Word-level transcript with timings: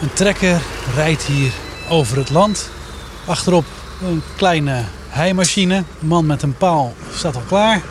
Een 0.00 0.12
trekker 0.12 0.60
rijdt 0.94 1.22
hier 1.22 1.52
over 1.88 2.16
het 2.16 2.30
land. 2.30 2.68
Achterop 3.26 3.64
een 4.02 4.22
kleine 4.36 4.84
heimachine. 5.08 5.76
Een 5.76 6.06
man 6.06 6.26
met 6.26 6.42
een 6.42 6.56
paal 6.56 6.94
staat 7.14 7.34
al 7.34 7.42
klaar. 7.46 7.82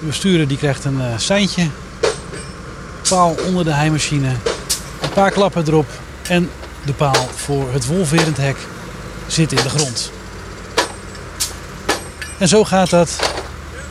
De 0.00 0.06
bestuurder 0.06 0.48
die 0.48 0.56
krijgt 0.56 0.84
een 0.84 0.98
uh, 0.98 1.04
seintje. 1.16 1.68
Paal 3.08 3.34
onder 3.46 3.64
de 3.64 3.72
heimachine. 3.72 4.28
Een 5.00 5.12
paar 5.14 5.30
klappen 5.30 5.66
erop. 5.66 5.88
En 6.28 6.50
de 6.84 6.92
paal 6.92 7.28
voor 7.34 7.72
het 7.72 7.86
wolverend 7.86 8.36
hek 8.36 8.56
zit 9.26 9.52
in 9.52 9.62
de 9.62 9.68
grond. 9.68 10.10
En 12.38 12.48
zo 12.48 12.64
gaat 12.64 12.90
dat 12.90 13.32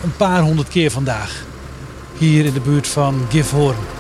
een 0.04 0.16
paar 0.18 0.42
honderd 0.42 0.68
keer 0.68 0.92
vandaag. 0.92 1.44
Hier 2.18 2.46
in 2.46 2.54
de 2.54 2.62
buurt 2.62 2.88
van 2.88 3.26
Gifhorn. 3.30 3.99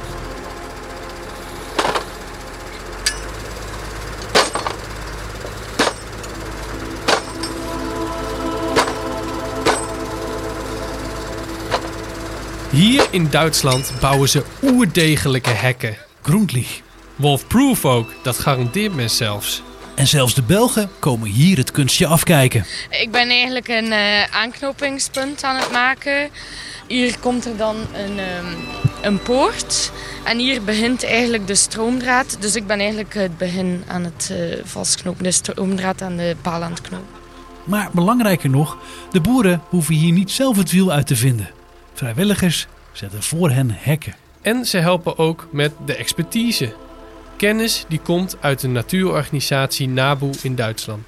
Hier 12.71 13.07
in 13.11 13.27
Duitsland 13.29 13.93
bouwen 13.99 14.29
ze 14.29 14.43
oerdegelijke 14.63 15.49
hekken. 15.49 15.97
Grundlich. 16.21 16.81
Wolfproof 17.15 17.85
ook, 17.85 18.09
dat 18.23 18.39
garandeert 18.39 18.95
men 18.95 19.09
zelfs. 19.09 19.61
En 19.95 20.07
zelfs 20.07 20.33
de 20.33 20.41
Belgen 20.41 20.89
komen 20.99 21.29
hier 21.29 21.57
het 21.57 21.71
kunstje 21.71 22.07
afkijken. 22.07 22.65
Ik 22.89 23.11
ben 23.11 23.29
eigenlijk 23.29 23.67
een 23.67 23.85
uh, 23.85 24.23
aanknopingspunt 24.35 25.43
aan 25.43 25.55
het 25.55 25.71
maken. 25.71 26.29
Hier 26.87 27.19
komt 27.19 27.45
er 27.45 27.57
dan 27.57 27.75
een, 27.75 28.19
um, 28.19 28.57
een 29.01 29.21
poort. 29.21 29.91
En 30.23 30.37
hier 30.37 30.63
begint 30.63 31.05
eigenlijk 31.05 31.47
de 31.47 31.55
stroomdraad. 31.55 32.37
Dus 32.39 32.55
ik 32.55 32.67
ben 32.67 32.79
eigenlijk 32.79 33.13
het 33.13 33.37
begin 33.37 33.83
aan 33.87 34.03
het 34.03 34.29
uh, 34.31 34.55
vastknopen. 34.63 35.23
De 35.23 35.31
stroomdraad 35.31 36.01
aan 36.01 36.17
de 36.17 36.35
paal 36.41 36.63
aan 36.63 36.71
het 36.71 36.81
knopen. 36.81 37.17
Maar 37.63 37.89
belangrijker 37.93 38.49
nog, 38.49 38.77
de 39.11 39.21
boeren 39.21 39.61
hoeven 39.69 39.95
hier 39.95 40.11
niet 40.11 40.31
zelf 40.31 40.57
het 40.57 40.71
wiel 40.71 40.91
uit 40.91 41.07
te 41.07 41.15
vinden. 41.15 41.49
Vrijwilligers 41.99 42.67
zetten 42.91 43.23
voor 43.23 43.49
hen 43.49 43.69
hekken. 43.71 44.15
En 44.41 44.65
ze 44.65 44.77
helpen 44.77 45.17
ook 45.17 45.47
met 45.51 45.73
de 45.85 45.95
expertise. 45.95 46.75
Kennis 47.37 47.85
die 47.87 47.99
komt 47.99 48.37
uit 48.41 48.59
de 48.59 48.67
natuurorganisatie 48.67 49.87
NABU 49.87 50.29
in 50.41 50.55
Duitsland. 50.55 51.07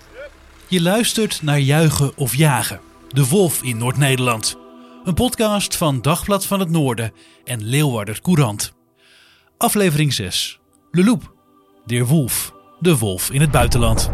Je 0.68 0.82
luistert 0.82 1.42
naar 1.42 1.60
Juichen 1.60 2.18
of 2.18 2.36
Jagen, 2.36 2.80
de 3.10 3.28
wolf 3.28 3.64
in 3.64 3.78
Noord-Nederland. 3.78 4.58
Een 5.04 5.14
podcast 5.14 5.78
van 5.78 6.02
Dagblad 6.02 6.46
van 6.46 6.60
het 6.60 6.70
Noorden 6.70 7.14
en 7.44 7.64
Leeuwarder 7.64 8.22
Courant. 8.22 8.74
Aflevering 9.58 10.14
6. 10.14 10.60
Leloep, 10.92 11.34
de 11.86 12.06
wolf, 12.06 12.54
de 12.80 12.98
wolf 12.98 13.30
in 13.30 13.42
het 13.42 13.52
buitenland. 13.52 14.12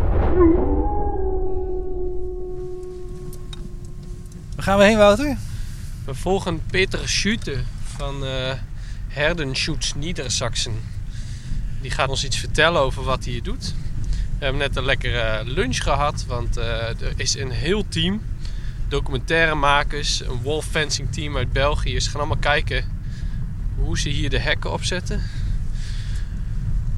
Waar 4.56 4.66
gaan 4.66 4.78
we 4.78 4.84
heen, 4.84 4.98
Wouter? 4.98 5.47
We 6.08 6.16
volgen 6.16 6.62
Peter 6.66 7.10
Schute 7.10 7.58
van 7.96 8.24
uh, 8.24 8.52
Herdenschutz 9.08 9.94
Niedersachsen. 9.94 10.74
Die 11.82 11.92
gaat 11.92 12.10
ons 12.10 12.26
iets 12.26 12.38
vertellen 12.38 12.82
over 12.82 13.04
wat 13.04 13.24
hij 13.24 13.34
hier 13.34 13.44
doet. 13.44 13.74
We 14.38 14.44
hebben 14.44 14.62
net 14.62 14.76
een 14.76 14.86
lekkere 14.86 15.44
lunch 15.46 15.78
gehad, 15.78 16.26
want 16.28 16.58
uh, 16.58 16.64
er 16.88 17.14
is 17.16 17.38
een 17.38 17.52
heel 17.52 17.88
team. 17.88 18.22
Documentairemakers, 18.88 20.22
een 20.22 20.42
wolf 20.42 20.66
fencing 20.66 21.12
team 21.12 21.38
uit 21.38 21.52
België. 21.52 22.00
Ze 22.00 22.10
gaan 22.10 22.20
allemaal 22.20 22.38
kijken 22.38 22.86
hoe 23.76 24.00
ze 24.00 24.10
hier 24.10 24.30
de 24.30 24.40
hekken 24.40 24.72
opzetten. 24.72 25.22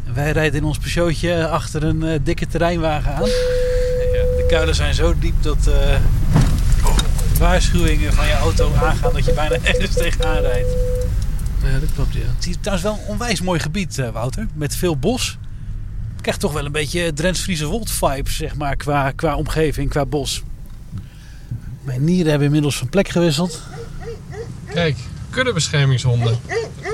En 0.06 0.14
wij 0.14 0.31
rijden 0.31 0.59
in 0.59 0.66
ons 0.66 0.78
Peugeotje 0.78 1.48
achter 1.48 1.84
een 1.84 2.03
uh, 2.03 2.19
dikke 2.24 2.48
terreinwagen 2.48 3.16
aan. 3.16 3.25
Ja, 3.25 4.24
de 4.38 4.46
kuilen 4.50 4.75
zijn 4.75 4.94
zo 4.94 5.19
diep 5.19 5.44
dat 5.44 5.68
uh, 5.68 6.00
waarschuwingen 7.39 8.13
van 8.13 8.27
je 8.27 8.33
auto 8.33 8.73
aangaan 8.73 9.13
dat 9.13 9.25
je 9.25 9.33
bijna 9.33 9.55
ergens 9.73 9.94
tegenaan 9.95 10.41
rijdt. 10.41 10.69
Ja, 11.63 11.79
dat 11.79 11.89
klopt, 11.95 12.13
ja. 12.13 12.19
Het 12.35 12.47
is 12.47 12.55
trouwens 12.61 12.83
wel 12.89 12.94
een 12.94 13.11
onwijs 13.11 13.41
mooi 13.41 13.59
gebied, 13.59 13.97
uh, 13.97 14.09
Wouter. 14.09 14.47
Met 14.53 14.75
veel 14.75 14.97
bos. 14.97 15.38
Ik 16.16 16.22
krijg 16.22 16.38
toch 16.38 16.53
wel 16.53 16.66
een 16.66 16.72
beetje 16.72 17.13
Drents-Friese 17.13 17.66
Wold 17.66 17.91
vibes, 17.91 18.35
zeg 18.35 18.55
maar, 18.55 18.75
qua, 18.75 19.11
qua 19.11 19.35
omgeving, 19.35 19.89
qua 19.89 20.05
bos. 20.05 20.44
Mijn 21.83 22.03
nieren 22.03 22.29
hebben 22.29 22.45
inmiddels 22.45 22.77
van 22.77 22.89
plek 22.89 23.07
gewisseld. 23.07 23.61
Kijk, 24.73 24.97
kuddebeschermingshonden. 25.29 26.39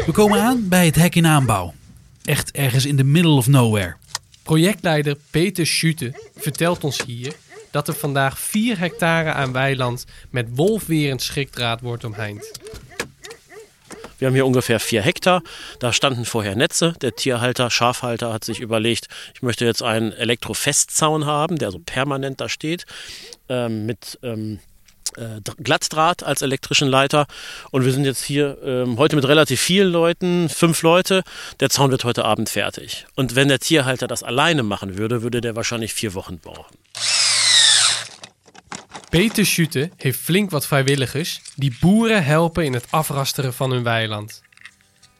We 0.05 0.11
komen 0.11 0.41
aan 0.41 0.67
bij 0.67 0.85
het 0.85 0.95
hek 0.95 1.15
in 1.15 1.27
aanbouw. 1.27 1.73
Echt 2.23 2.51
ergens 2.51 2.85
in 2.85 2.95
the 2.95 3.03
middle 3.03 3.31
of 3.31 3.47
nowhere. 3.47 3.95
Projectleider 4.43 5.17
Peter 5.31 5.67
Schute 5.67 6.21
vertelt 6.35 6.83
ons 6.83 7.03
hier 7.05 7.33
dat 7.75 7.87
er 7.87 7.93
vandaag 7.93 8.39
4 8.39 8.79
hectare 8.79 9.33
aan 9.33 9.51
weiland 9.51 10.05
met 10.29 10.47
wolfwerend 10.53 11.21
schrikdraad 11.21 11.81
wordt 11.81 12.03
omheind. 12.03 12.51
Wir 14.17 14.27
haben 14.27 14.35
hier 14.35 14.45
ungefähr 14.45 14.79
vier 14.79 15.01
Hektar. 15.01 15.41
Da 15.79 15.91
standen 15.91 16.23
vorher 16.23 16.55
Netze. 16.55 16.93
Der 17.01 17.15
Tierhalter, 17.15 17.69
Schafhalter 17.69 18.31
hat 18.31 18.45
sich 18.45 18.61
überlegt, 18.61 19.07
ich 19.33 19.41
möchte 19.41 19.65
jetzt 19.65 19.83
einen 19.83 20.13
Elektrofestzaun 20.13 21.25
haben, 21.25 21.57
der 21.57 21.71
so 21.71 21.79
permanent 21.79 22.39
da 22.39 22.47
steht, 22.47 22.85
ähm, 23.49 23.85
mit 23.85 24.19
ähm, 24.23 24.59
äh, 25.17 25.41
Glattdraht 25.61 26.23
als 26.23 26.41
elektrischen 26.41 26.87
Leiter. 26.87 27.27
Und 27.71 27.83
wir 27.83 27.91
sind 27.91 28.05
jetzt 28.05 28.23
hier 28.23 28.57
ähm, 28.63 28.97
heute 28.97 29.17
mit 29.17 29.27
relativ 29.27 29.59
vielen 29.59 29.91
Leuten, 29.91 30.47
fünf 30.47 30.81
Leute. 30.81 31.23
Der 31.59 31.69
Zaun 31.69 31.91
wird 31.91 32.05
heute 32.05 32.23
Abend 32.23 32.49
fertig. 32.49 33.05
Und 33.15 33.35
wenn 33.35 33.49
der 33.49 33.59
Tierhalter 33.59 34.07
das 34.07 34.23
alleine 34.23 34.63
machen 34.63 34.97
würde, 34.97 35.23
würde 35.23 35.41
der 35.41 35.57
wahrscheinlich 35.57 35.93
vier 35.93 36.13
Wochen 36.13 36.39
brauchen. 36.39 36.77
Peter 39.15 39.45
Schute 39.45 39.89
heeft 39.97 40.19
flink 40.19 40.49
wat 40.49 40.67
vrijwilligers 40.67 41.41
die 41.55 41.77
boeren 41.79 42.23
helpen 42.23 42.65
in 42.65 42.73
het 42.73 42.85
afrasteren 42.89 43.53
van 43.53 43.71
hun 43.71 43.83
weiland. 43.83 44.41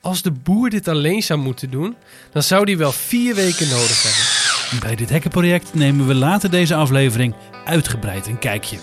Als 0.02 0.22
de 0.22 0.32
boer 0.32 0.70
dit 0.70 0.88
alleen 0.88 1.24
zou 1.24 1.40
moeten 1.40 1.70
doen, 1.70 1.96
dan 2.32 2.44
zou 2.44 2.64
hij 2.64 2.78
wel 2.78 2.92
vier 2.92 3.36
weken 3.36 3.70
nodig 3.70 4.04
hebben. 4.04 4.80
Bij 4.80 4.96
dit 4.96 5.10
hekkenproject 5.10 5.74
nemen 5.74 6.08
we 6.08 6.16
later 6.16 6.50
deze 6.50 6.76
aflevering 6.76 7.36
uitgebreid 7.66 8.28
een 8.28 8.40
kijkje. 8.40 8.78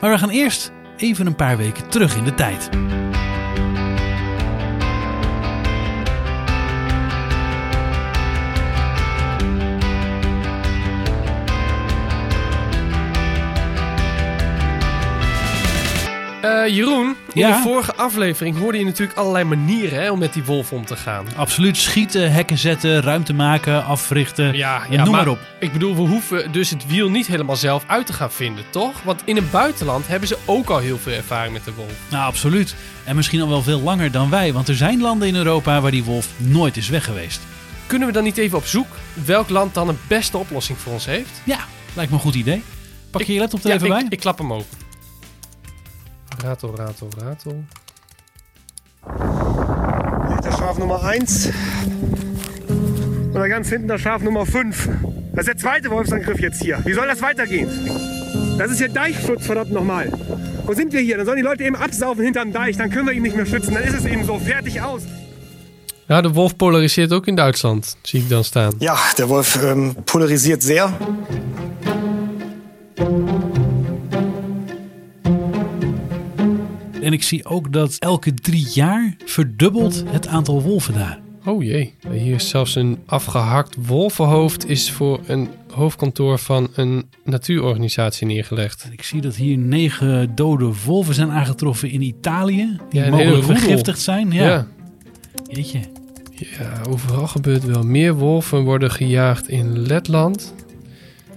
Maar 0.00 0.10
we 0.10 0.18
gaan 0.18 0.30
eerst 0.30 0.70
even 0.96 1.26
een 1.26 1.36
paar 1.36 1.56
weken 1.56 1.88
terug 1.88 2.16
in 2.16 2.24
de 2.24 2.34
tijd. 2.34 2.68
Uh, 16.68 16.76
Jeroen, 16.76 17.16
in 17.32 17.40
Ja? 17.40 17.56
de 17.56 17.62
vorige 17.62 17.94
aflevering 17.94 18.58
hoorde 18.58 18.78
je 18.78 18.84
natuurlijk 18.84 19.18
allerlei 19.18 19.44
manieren 19.44 20.02
hè, 20.02 20.10
om 20.10 20.18
met 20.18 20.32
die 20.32 20.44
wolf 20.44 20.72
om 20.72 20.84
te 20.84 20.96
gaan. 20.96 21.26
Absoluut 21.36 21.76
schieten, 21.76 22.32
hekken 22.32 22.58
zetten, 22.58 23.02
ruimte 23.02 23.32
maken, 23.32 23.84
africhten. 23.84 24.56
Ja, 24.56 24.82
noem 24.88 24.98
ja 24.98 25.04
maar 25.04 25.28
op. 25.28 25.38
Ik 25.60 25.72
bedoel, 25.72 25.94
we 25.94 26.00
hoeven 26.00 26.52
dus 26.52 26.70
het 26.70 26.86
wiel 26.86 27.08
niet 27.10 27.26
helemaal 27.26 27.56
zelf 27.56 27.84
uit 27.86 28.06
te 28.06 28.12
gaan 28.12 28.32
vinden, 28.32 28.64
toch? 28.70 29.02
Want 29.02 29.22
in 29.24 29.36
het 29.36 29.50
buitenland 29.50 30.06
hebben 30.08 30.28
ze 30.28 30.38
ook 30.44 30.68
al 30.70 30.78
heel 30.78 30.98
veel 30.98 31.12
ervaring 31.12 31.52
met 31.52 31.64
de 31.64 31.72
wolf. 31.74 31.92
Nou, 32.10 32.24
absoluut. 32.24 32.74
En 33.04 33.16
misschien 33.16 33.40
al 33.40 33.48
wel 33.48 33.62
veel 33.62 33.80
langer 33.80 34.10
dan 34.10 34.30
wij, 34.30 34.52
want 34.52 34.68
er 34.68 34.76
zijn 34.76 35.00
landen 35.00 35.28
in 35.28 35.36
Europa 35.36 35.80
waar 35.80 35.90
die 35.90 36.04
wolf 36.04 36.28
nooit 36.36 36.76
is 36.76 36.88
weg 36.88 37.04
geweest. 37.04 37.40
Kunnen 37.86 38.08
we 38.08 38.14
dan 38.14 38.24
niet 38.24 38.36
even 38.38 38.58
op 38.58 38.66
zoek 38.66 38.86
welk 39.24 39.48
land 39.48 39.74
dan 39.74 39.88
een 39.88 39.98
beste 40.08 40.38
oplossing 40.38 40.78
voor 40.78 40.92
ons 40.92 41.06
heeft? 41.06 41.40
Ja, 41.44 41.58
lijkt 41.94 42.10
me 42.10 42.16
een 42.16 42.22
goed 42.22 42.34
idee. 42.34 42.62
Pak 43.10 43.22
je 43.22 43.32
je 43.32 43.38
laptop 43.38 43.62
er 43.62 43.68
ja, 43.68 43.74
even 43.74 43.86
ik, 43.86 43.92
bij? 43.92 44.06
Ik 44.08 44.20
klap 44.20 44.38
hem 44.38 44.52
open. 44.52 44.85
Ratel, 46.42 46.70
ratel, 46.70 47.08
ratel. 47.18 47.64
Das 50.42 50.58
Schaf 50.58 50.78
Nummer 50.78 51.02
1. 51.02 51.50
Und 52.68 53.34
da 53.34 53.48
ganz 53.48 53.68
hinten 53.68 53.88
das 53.88 54.00
Schaf 54.00 54.22
Nummer 54.22 54.44
5. 54.46 54.88
Das 55.32 55.40
ist 55.40 55.48
der 55.48 55.56
zweite 55.56 55.90
Wolfsangriff 55.90 56.40
jetzt 56.40 56.62
hier. 56.62 56.78
Wie 56.84 56.92
soll 56.92 57.06
das 57.06 57.22
weitergehen? 57.22 57.68
Das 58.58 58.70
ist 58.70 58.78
hier 58.78 58.88
Deichschutz, 58.88 59.46
verdammt 59.46 59.72
nochmal. 59.72 60.10
Wo 60.64 60.72
sind 60.74 60.92
wir 60.92 61.00
hier? 61.00 61.16
Dann 61.16 61.26
sollen 61.26 61.38
die 61.38 61.42
Leute 61.42 61.64
eben 61.64 61.76
absaufen 61.76 62.24
hinterm 62.24 62.52
Deich. 62.52 62.76
Dann 62.76 62.90
können 62.90 63.06
wir 63.06 63.14
ihn 63.14 63.22
nicht 63.22 63.36
mehr 63.36 63.46
schützen. 63.46 63.74
Dann 63.74 63.84
ist 63.84 63.94
es 63.94 64.04
eben 64.04 64.24
so. 64.24 64.38
Fertig 64.38 64.80
aus. 64.80 65.02
Ja, 66.08 66.22
de 66.22 66.34
wolf 66.34 66.56
polariseert 66.56 67.12
ook 67.12 67.26
in 67.26 67.36
Duitsland, 67.36 67.96
zie 68.02 68.20
ik 68.20 68.28
dan 68.28 68.44
staan. 68.44 68.74
Ja, 68.78 68.96
der 69.18 69.28
Wolf 69.28 69.60
ähm, 69.62 69.96
polarisiert 70.04 70.62
sehr. 70.62 70.92
En 77.06 77.12
ik 77.12 77.22
zie 77.22 77.44
ook 77.44 77.72
dat 77.72 77.96
elke 77.98 78.34
drie 78.34 78.68
jaar 78.72 79.16
verdubbelt 79.24 80.04
het 80.06 80.26
aantal 80.26 80.62
wolven 80.62 80.94
daar. 80.94 81.18
Oh 81.44 81.62
jee, 81.62 81.94
hier 82.10 82.34
is 82.34 82.48
zelfs 82.48 82.74
een 82.74 82.98
afgehakt 83.06 83.76
wolvenhoofd 83.86 84.68
is 84.68 84.90
voor 84.90 85.20
een 85.26 85.48
hoofdkantoor 85.72 86.38
van 86.38 86.68
een 86.74 87.08
natuurorganisatie 87.24 88.26
neergelegd. 88.26 88.82
En 88.84 88.92
ik 88.92 89.02
zie 89.02 89.20
dat 89.20 89.34
hier 89.36 89.58
negen 89.58 90.34
dode 90.34 90.72
wolven 90.84 91.14
zijn 91.14 91.30
aangetroffen 91.30 91.90
in 91.90 92.02
Italië. 92.02 92.78
Die 92.90 93.00
Ja, 93.00 93.10
mogelijk 93.10 93.44
vergiftigd 93.44 94.00
zijn. 94.00 94.30
Ja. 94.32 94.44
ja. 94.44 94.66
Jeetje. 95.48 95.80
Ja, 96.34 96.80
overal 96.88 97.26
gebeurt 97.26 97.64
wel. 97.64 97.82
Meer 97.82 98.14
wolven 98.14 98.64
worden 98.64 98.90
gejaagd 98.90 99.48
in 99.48 99.78
Letland. 99.78 100.54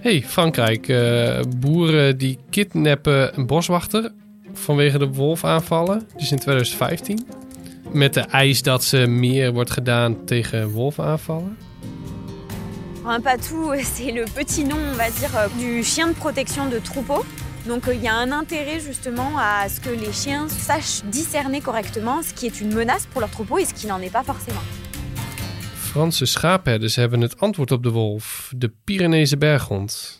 hey, 0.00 0.22
Frankrijk. 0.26 0.88
eh, 0.88 1.40
boeren 1.58 2.18
die 2.18 2.38
kidnappen 2.50 3.38
een 3.38 3.46
boswachter 3.46 4.12
vanwege 4.52 4.98
de 4.98 5.08
wolfaanvallen. 5.12 6.08
Dus 6.16 6.32
in 6.32 6.38
2015. 6.38 7.26
Met 7.92 8.14
de 8.14 8.20
eis 8.20 8.62
dat 8.62 8.84
ze 8.84 8.96
meer 8.96 9.52
wordt 9.52 9.70
gedaan 9.70 10.24
tegen 10.24 10.70
wolfaanvallen. 10.70 11.56
Un 13.06 13.22
patou, 13.22 13.76
c'est 13.94 14.12
le 14.12 14.24
petit 14.34 14.64
nom, 14.64 14.78
on 14.92 14.96
va 14.96 15.10
dire, 15.10 15.34
euh, 15.34 15.48
du 15.58 15.82
chien 15.82 16.08
de 16.08 16.14
protection 16.14 16.68
de 16.68 16.80
troupeau. 16.80 17.24
Donc 17.66 17.88
euh, 17.88 17.94
il 17.94 18.02
y 18.02 18.08
a 18.08 18.14
un 18.14 18.30
intérêt 18.30 18.80
justement 18.80 19.38
à 19.38 19.68
ce 19.68 19.80
que 19.80 19.90
les 19.90 20.12
chiens 20.12 20.48
sachent 20.48 21.02
discerner 21.10 21.60
correctement 21.60 22.22
ce 22.22 22.32
qui 22.34 22.46
est 22.46 22.60
une 22.60 22.74
menace 22.74 23.06
pour 23.06 23.20
leur 23.20 23.30
troupeau 23.30 23.58
et 23.58 23.64
ce 23.64 23.74
qui 23.74 23.86
n'en 23.86 24.00
est 24.00 24.12
pas 24.12 24.22
forcément. 24.22 24.62
Franse 25.74 26.24
schaapherders 26.26 26.96
hebben 26.96 27.20
het 27.20 27.40
antwoord 27.40 27.72
op 27.72 27.82
de 27.82 27.90
wolf. 27.90 28.52
De 28.56 28.72
Pyreneese 28.84 29.36
berghond. 29.36 30.19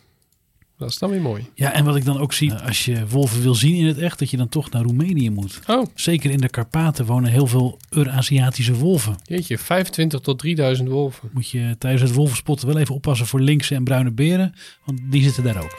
Dat 0.81 0.89
is 0.89 0.97
dan 0.97 1.09
weer 1.09 1.21
mooi. 1.21 1.49
Ja, 1.53 1.71
en 1.73 1.85
wat 1.85 1.95
ik 1.95 2.05
dan 2.05 2.19
ook 2.19 2.33
zie, 2.33 2.53
als 2.53 2.85
je 2.85 3.07
wolven 3.07 3.41
wil 3.41 3.55
zien 3.55 3.75
in 3.75 3.85
het 3.85 3.97
echt, 3.97 4.19
dat 4.19 4.29
je 4.29 4.37
dan 4.37 4.49
toch 4.49 4.69
naar 4.69 4.81
Roemenië 4.81 5.29
moet. 5.29 5.59
Oh, 5.67 5.85
Zeker 5.95 6.31
in 6.31 6.37
de 6.37 6.49
Karpaten 6.49 7.05
wonen 7.05 7.31
heel 7.31 7.47
veel 7.47 7.77
Eurasiatische 7.89 8.73
wolven. 8.73 9.15
jeetje. 9.23 9.57
25 9.57 10.19
tot 10.19 10.39
3000 10.39 10.89
wolven. 10.89 11.29
Moet 11.33 11.49
je 11.49 11.75
tijdens 11.77 12.01
het 12.03 12.13
wolvenspotten 12.13 12.67
wel 12.67 12.77
even 12.77 12.95
oppassen 12.95 13.27
voor 13.27 13.39
linkse 13.39 13.75
en 13.75 13.83
bruine 13.83 14.11
beren, 14.11 14.53
want 14.85 14.99
die 15.03 15.23
zitten 15.23 15.43
daar 15.43 15.63
ook. 15.63 15.77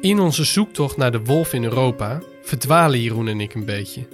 In 0.00 0.18
onze 0.18 0.44
zoektocht 0.44 0.96
naar 0.96 1.12
de 1.12 1.24
wolf 1.24 1.52
in 1.52 1.64
Europa 1.64 2.22
verdwalen 2.42 3.00
Jeroen 3.00 3.28
en 3.28 3.40
ik 3.40 3.54
een 3.54 3.64
beetje. 3.64 4.08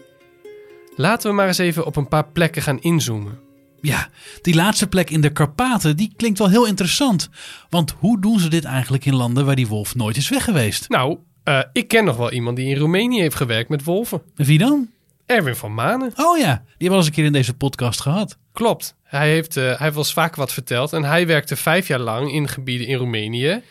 Laten 0.97 1.31
we 1.31 1.37
maar 1.37 1.47
eens 1.47 1.59
even 1.59 1.87
op 1.87 1.97
een 1.97 2.09
paar 2.09 2.29
plekken 2.29 2.63
gaan 2.63 2.81
inzoomen. 2.81 3.42
Ja, 3.83 4.09
die 4.43 4.55
laatste 4.55 4.87
plek 4.87 5.11
in 5.11 5.21
de 5.21 5.33
Karpaten, 5.33 5.97
die 5.97 6.13
klinkt 6.17 6.39
wel 6.39 6.49
heel 6.49 6.67
interessant. 6.67 7.29
Want 7.69 7.95
hoe 7.99 8.21
doen 8.21 8.39
ze 8.39 8.49
dit 8.49 8.65
eigenlijk 8.65 9.05
in 9.05 9.15
landen 9.15 9.47
waar 9.47 9.57
die 9.57 9.67
wolf 9.67 9.95
nooit 9.95 10.17
is 10.17 10.29
weg 10.29 10.45
geweest? 10.45 10.89
Nou, 10.89 11.19
eh, 11.45 11.63
ik 11.73 11.89
ken 11.89 12.05
nog 12.05 12.17
wel 12.17 12.33
iemand 12.33 12.57
die 12.57 12.69
in 12.69 12.77
Roemenië 12.77 13.21
heeft 13.21 13.37
gewerkt 13.37 13.69
met 13.69 13.85
wolven. 13.85 14.23
En 14.37 14.45
wie 14.45 14.59
dan? 14.59 14.91
Erwin 15.27 15.57
van 15.57 15.75
Manen. 15.75 16.13
Oh 16.17 16.39
ja, 16.39 16.55
die 16.55 16.65
hebben 16.69 16.77
we 16.79 16.89
al 16.89 16.97
eens 16.97 17.07
een 17.07 17.13
keer 17.13 17.25
in 17.25 17.33
deze 17.33 17.55
podcast 17.55 18.01
gehad. 18.01 18.39
Klopt. 18.53 18.97
Hij 19.03 19.31
heeft, 19.31 19.57
eh, 19.57 19.63
hij 19.63 19.77
heeft 19.79 19.95
wel 19.95 20.05
eens 20.05 20.13
vaak 20.13 20.37
wat 20.37 20.53
verteld. 20.53 20.93
En 20.93 21.05
hij 21.05 21.27
werkte 21.27 21.57
vijf 21.57 21.89
jaar 21.89 21.99
lang 21.99 22.33
in 22.33 22.49
gebieden 22.49 22.87
in 22.87 22.97
Roemenië. 22.97 23.63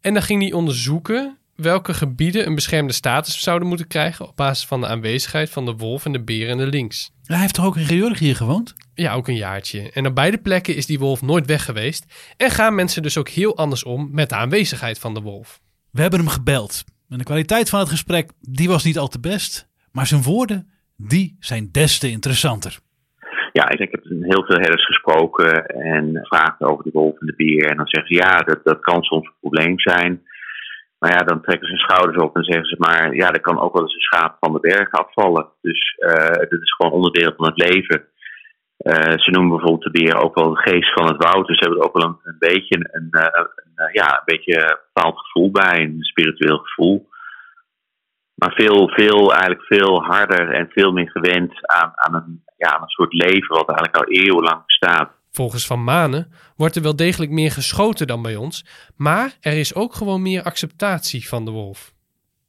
En 0.00 0.14
dan 0.14 0.22
ging 0.22 0.42
hij 0.42 0.52
onderzoeken 0.52 1.38
welke 1.56 1.94
gebieden 1.94 2.46
een 2.46 2.54
beschermde 2.54 2.92
status 2.92 3.42
zouden 3.42 3.68
moeten 3.68 3.86
krijgen... 3.86 4.28
op 4.28 4.36
basis 4.36 4.66
van 4.66 4.80
de 4.80 4.86
aanwezigheid 4.86 5.50
van 5.50 5.64
de 5.64 5.76
wolf 5.76 6.04
en 6.04 6.12
de 6.12 6.24
beer 6.24 6.48
en 6.48 6.58
de 6.58 6.66
links. 6.66 7.12
Hij 7.24 7.38
heeft 7.38 7.54
toch 7.54 7.66
ook 7.66 7.76
in 7.76 7.84
Georgië 7.84 8.34
gewoond? 8.34 8.74
Ja, 8.94 9.12
ook 9.14 9.28
een 9.28 9.36
jaartje. 9.36 9.90
En 9.92 10.06
op 10.06 10.14
beide 10.14 10.38
plekken 10.38 10.76
is 10.76 10.86
die 10.86 10.98
wolf 10.98 11.22
nooit 11.22 11.46
weg 11.46 11.64
geweest. 11.64 12.34
En 12.36 12.50
gaan 12.50 12.74
mensen 12.74 13.02
dus 13.02 13.18
ook 13.18 13.28
heel 13.28 13.56
anders 13.56 13.84
om 13.84 14.08
met 14.12 14.28
de 14.28 14.34
aanwezigheid 14.34 14.98
van 14.98 15.14
de 15.14 15.20
wolf. 15.20 15.60
We 15.90 16.00
hebben 16.00 16.18
hem 16.18 16.28
gebeld. 16.28 16.84
En 17.08 17.18
de 17.18 17.24
kwaliteit 17.24 17.68
van 17.68 17.80
het 17.80 17.88
gesprek, 17.88 18.30
die 18.40 18.68
was 18.68 18.84
niet 18.84 18.98
al 18.98 19.08
te 19.08 19.20
best. 19.20 19.68
Maar 19.92 20.06
zijn 20.06 20.22
woorden, 20.22 20.68
die 20.96 21.36
zijn 21.40 21.68
des 21.72 21.98
te 21.98 22.10
interessanter. 22.10 22.78
Ja, 23.52 23.68
ik 23.68 23.78
heb 23.78 24.04
heel 24.04 24.44
veel 24.44 24.56
herders 24.56 24.86
gesproken 24.86 25.66
en 25.66 26.18
gevraagd 26.22 26.60
over 26.60 26.84
de 26.84 26.90
wolf 26.92 27.20
en 27.20 27.26
de 27.26 27.34
beer. 27.36 27.70
En 27.70 27.76
dan 27.76 27.86
zeggen 27.86 28.14
ze 28.14 28.22
ja, 28.22 28.38
dat, 28.38 28.60
dat 28.64 28.80
kan 28.80 29.02
soms 29.02 29.26
een 29.26 29.40
probleem 29.40 29.80
zijn. 29.80 30.22
Maar 31.04 31.12
ja, 31.12 31.24
dan 31.24 31.42
trekken 31.42 31.68
ze 31.68 31.76
schouders 31.76 32.22
op 32.22 32.36
en 32.36 32.44
zeggen 32.44 32.66
ze 32.66 32.76
maar 32.78 33.14
ja, 33.14 33.32
er 33.32 33.40
kan 33.40 33.60
ook 33.60 33.72
wel 33.72 33.82
eens 33.82 33.94
een 33.94 34.00
schaap 34.00 34.36
van 34.40 34.52
de 34.52 34.60
berg 34.60 34.90
afvallen. 34.90 35.48
Dus 35.60 35.96
uh, 35.98 36.48
dit 36.48 36.62
is 36.62 36.74
gewoon 36.76 36.92
onderdeel 36.92 37.32
van 37.36 37.46
het 37.46 37.58
leven. 37.58 38.04
Uh, 38.78 39.18
ze 39.24 39.30
noemen 39.30 39.50
bijvoorbeeld 39.56 39.92
de 39.92 39.98
beer 40.00 40.16
ook 40.16 40.34
wel 40.34 40.50
de 40.50 40.70
geest 40.70 40.92
van 40.92 41.06
het 41.06 41.22
woud. 41.22 41.46
Dus 41.46 41.58
ze 41.58 41.64
hebben 41.64 41.80
er 41.80 41.86
ook 41.86 41.98
wel 41.98 42.20
een, 42.22 42.36
beetje 42.38 42.76
een, 42.76 42.88
een, 42.92 43.08
een, 43.10 43.90
ja, 43.92 44.08
een 44.12 44.24
beetje 44.24 44.80
bepaald 44.92 45.18
gevoel 45.18 45.50
bij, 45.50 45.80
een 45.80 46.02
spiritueel 46.02 46.58
gevoel. 46.58 47.08
Maar 48.34 48.52
veel, 48.52 48.88
veel, 48.88 49.32
eigenlijk 49.32 49.62
veel 49.62 50.02
harder 50.02 50.52
en 50.52 50.68
veel 50.70 50.92
meer 50.92 51.10
gewend 51.10 51.52
aan, 51.66 51.92
aan, 51.94 52.14
een, 52.14 52.42
ja, 52.56 52.68
aan 52.74 52.82
een 52.82 52.88
soort 52.98 53.12
leven 53.12 53.56
wat 53.56 53.68
eigenlijk 53.68 53.96
al 53.96 54.12
eeuwenlang 54.12 54.64
bestaat. 54.66 55.10
Volgens 55.38 55.66
Van 55.66 55.84
Manen 55.84 56.32
wordt 56.56 56.76
er 56.76 56.82
wel 56.82 56.96
degelijk 56.96 57.30
meer 57.30 57.50
geschoten 57.50 58.06
dan 58.06 58.22
bij 58.22 58.36
ons, 58.36 58.64
maar 58.96 59.36
er 59.40 59.58
is 59.58 59.74
ook 59.74 59.94
gewoon 59.94 60.22
meer 60.22 60.42
acceptatie 60.42 61.28
van 61.28 61.44
de 61.44 61.50
wolf. 61.50 61.92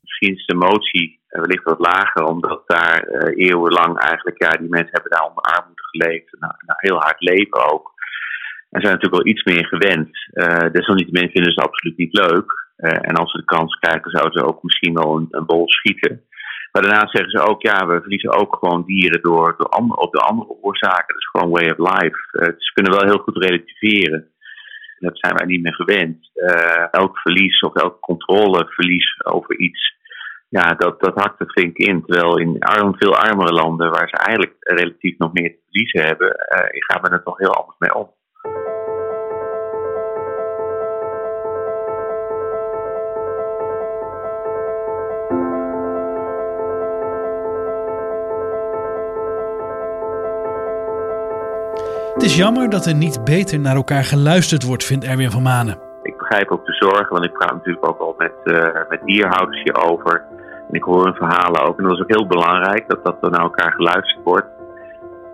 Misschien 0.02 0.36
is 0.36 0.46
de 0.46 0.54
emotie 0.54 1.20
wellicht 1.28 1.64
wat 1.64 1.80
lager, 1.80 2.24
omdat 2.24 2.62
daar 2.68 3.08
uh, 3.08 3.48
eeuwenlang 3.48 4.00
eigenlijk, 4.00 4.44
ja, 4.44 4.50
die 4.50 4.70
mensen 4.70 4.92
hebben 4.92 5.12
daar 5.12 5.28
onder 5.28 5.44
armoede 5.44 5.82
geleefd, 5.92 6.36
nou, 6.40 6.54
nou, 6.66 6.80
heel 6.82 7.00
hard 7.00 7.22
leven 7.22 7.72
ook. 7.72 7.94
En 8.70 8.82
zijn 8.82 8.94
natuurlijk 8.94 9.24
wel 9.24 9.34
iets 9.34 9.44
meer 9.44 9.66
gewend. 9.66 10.10
Uh, 10.34 10.72
desalniettemin 10.72 11.30
vinden 11.30 11.52
ze 11.54 11.62
absoluut 11.62 11.98
niet 11.98 12.18
leuk. 12.18 12.64
En 12.76 13.16
als 13.16 13.32
ze 13.32 13.38
de 13.38 13.46
kans 13.46 13.76
krijgen, 13.80 14.12
zouden 14.12 14.40
ze 14.40 14.48
ook 14.48 14.64
misschien 14.64 14.94
wel 14.94 15.16
een, 15.16 15.28
een 15.30 15.46
bol 15.46 15.70
schieten. 15.70 16.24
Maar 16.76 16.84
daarnaast 16.84 17.16
zeggen 17.16 17.32
ze 17.32 17.50
ook, 17.50 17.62
ja, 17.62 17.88
we 17.88 18.02
verliezen 18.02 18.40
ook 18.40 18.58
gewoon 18.60 18.84
dieren 18.86 19.22
door, 19.22 19.56
door 19.58 19.70
andere, 19.70 20.02
op 20.02 20.12
de 20.14 20.20
andere 20.20 20.50
oorzaken. 20.62 21.08
Dat 21.08 21.18
is 21.18 21.30
gewoon 21.32 21.50
way 21.50 21.70
of 21.70 21.78
life. 21.78 22.18
Ze 22.58 22.74
kunnen 22.74 22.94
wel 22.94 23.06
heel 23.10 23.18
goed 23.18 23.44
relativeren. 23.44 24.28
Dat 25.00 25.18
zijn 25.20 25.36
wij 25.36 25.46
niet 25.46 25.62
meer 25.62 25.74
gewend. 25.74 26.30
Uh, 26.36 26.88
elk 26.92 27.18
verlies 27.18 27.60
of 27.60 27.76
elk 27.76 28.00
controleverlies 28.00 29.24
over 29.24 29.58
iets, 29.58 29.96
ja, 30.50 30.74
dat, 30.74 31.00
dat 31.00 31.14
hakt 31.16 31.40
er 31.40 31.50
flink 31.50 31.78
in. 31.78 32.06
Terwijl 32.06 32.38
in 32.38 32.60
arm, 32.60 32.96
veel 32.98 33.16
armere 33.16 33.54
landen, 33.54 33.92
waar 33.92 34.10
ze 34.10 34.18
eigenlijk 34.18 34.56
relatief 34.60 35.18
nog 35.18 35.34
meer 35.34 35.50
te 35.50 35.62
verliezen 35.66 36.02
hebben, 36.06 36.28
uh, 36.28 36.68
gaan 36.72 37.02
we 37.02 37.10
er 37.10 37.24
toch 37.24 37.38
heel 37.38 37.56
anders 37.56 37.78
mee 37.80 37.96
om. 37.96 38.10
Is 52.26 52.36
jammer 52.36 52.70
dat 52.70 52.86
er 52.86 52.96
niet 52.96 53.24
beter 53.24 53.60
naar 53.60 53.76
elkaar 53.76 54.04
geluisterd 54.04 54.64
wordt, 54.64 54.84
vindt 54.84 55.06
Erwin 55.06 55.32
van 55.32 55.42
Manen. 55.42 55.78
Ik 56.04 56.18
begrijp 56.18 56.52
ook 56.52 56.66
de 56.66 56.74
zorgen, 56.74 57.10
want 57.10 57.26
ik 57.26 57.34
praat 57.34 57.52
natuurlijk 57.54 57.88
ook 57.88 58.00
al 58.00 58.16
met, 58.18 58.34
uh, 58.44 58.90
met 58.90 59.00
dierhouders 59.06 59.62
hierover. 59.64 60.24
En 60.68 60.74
ik 60.74 60.84
hoor 60.84 61.04
hun 61.04 61.16
verhalen 61.16 61.62
ook. 61.62 61.78
En 61.78 61.84
dat 61.84 61.94
is 61.94 62.02
ook 62.02 62.16
heel 62.16 62.28
belangrijk 62.28 62.88
dat 62.88 63.06
dat 63.06 63.32
naar 63.32 63.42
elkaar 63.42 63.72
geluisterd 63.72 64.24
wordt. 64.24 64.48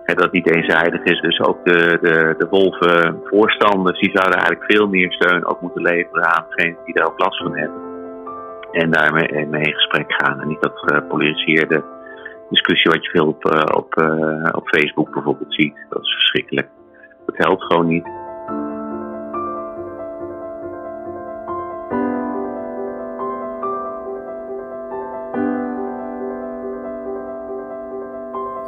En 0.04 0.14
dat 0.14 0.24
het 0.24 0.32
niet 0.32 0.54
eenzijdig 0.54 1.02
is. 1.02 1.20
Dus 1.20 1.40
ook 1.40 1.64
de, 1.64 1.98
de, 2.02 2.34
de 2.38 2.46
wolvenvoorstanders, 2.50 4.00
die 4.00 4.10
zouden 4.14 4.38
eigenlijk 4.38 4.72
veel 4.72 4.88
meer 4.88 5.12
steun 5.12 5.46
ook 5.46 5.60
moeten 5.60 5.82
leveren 5.82 6.26
aan 6.36 6.44
degenen 6.48 6.78
die 6.84 6.94
daar 6.94 7.06
ook 7.06 7.18
last 7.18 7.42
van 7.42 7.56
hebben. 7.58 7.80
En 8.72 8.90
daarmee 8.90 9.46
mee 9.46 9.62
in 9.62 9.74
gesprek 9.74 10.12
gaan. 10.12 10.40
En 10.40 10.48
niet 10.48 10.62
dat 10.62 10.72
gepolariseerde 10.74 11.84
discussie 12.50 12.90
wat 12.90 13.04
je 13.04 13.10
veel 13.10 13.26
op, 13.26 13.44
op, 13.76 13.94
op 14.52 14.68
Facebook 14.68 15.10
bijvoorbeeld 15.12 15.54
ziet. 15.54 15.74
Dat 15.88 16.02
is 16.02 16.12
verschrikkelijk. 16.12 16.68
Dat 17.26 17.36
helpt 17.36 17.62
gewoon 17.62 17.86
niet. 17.86 18.04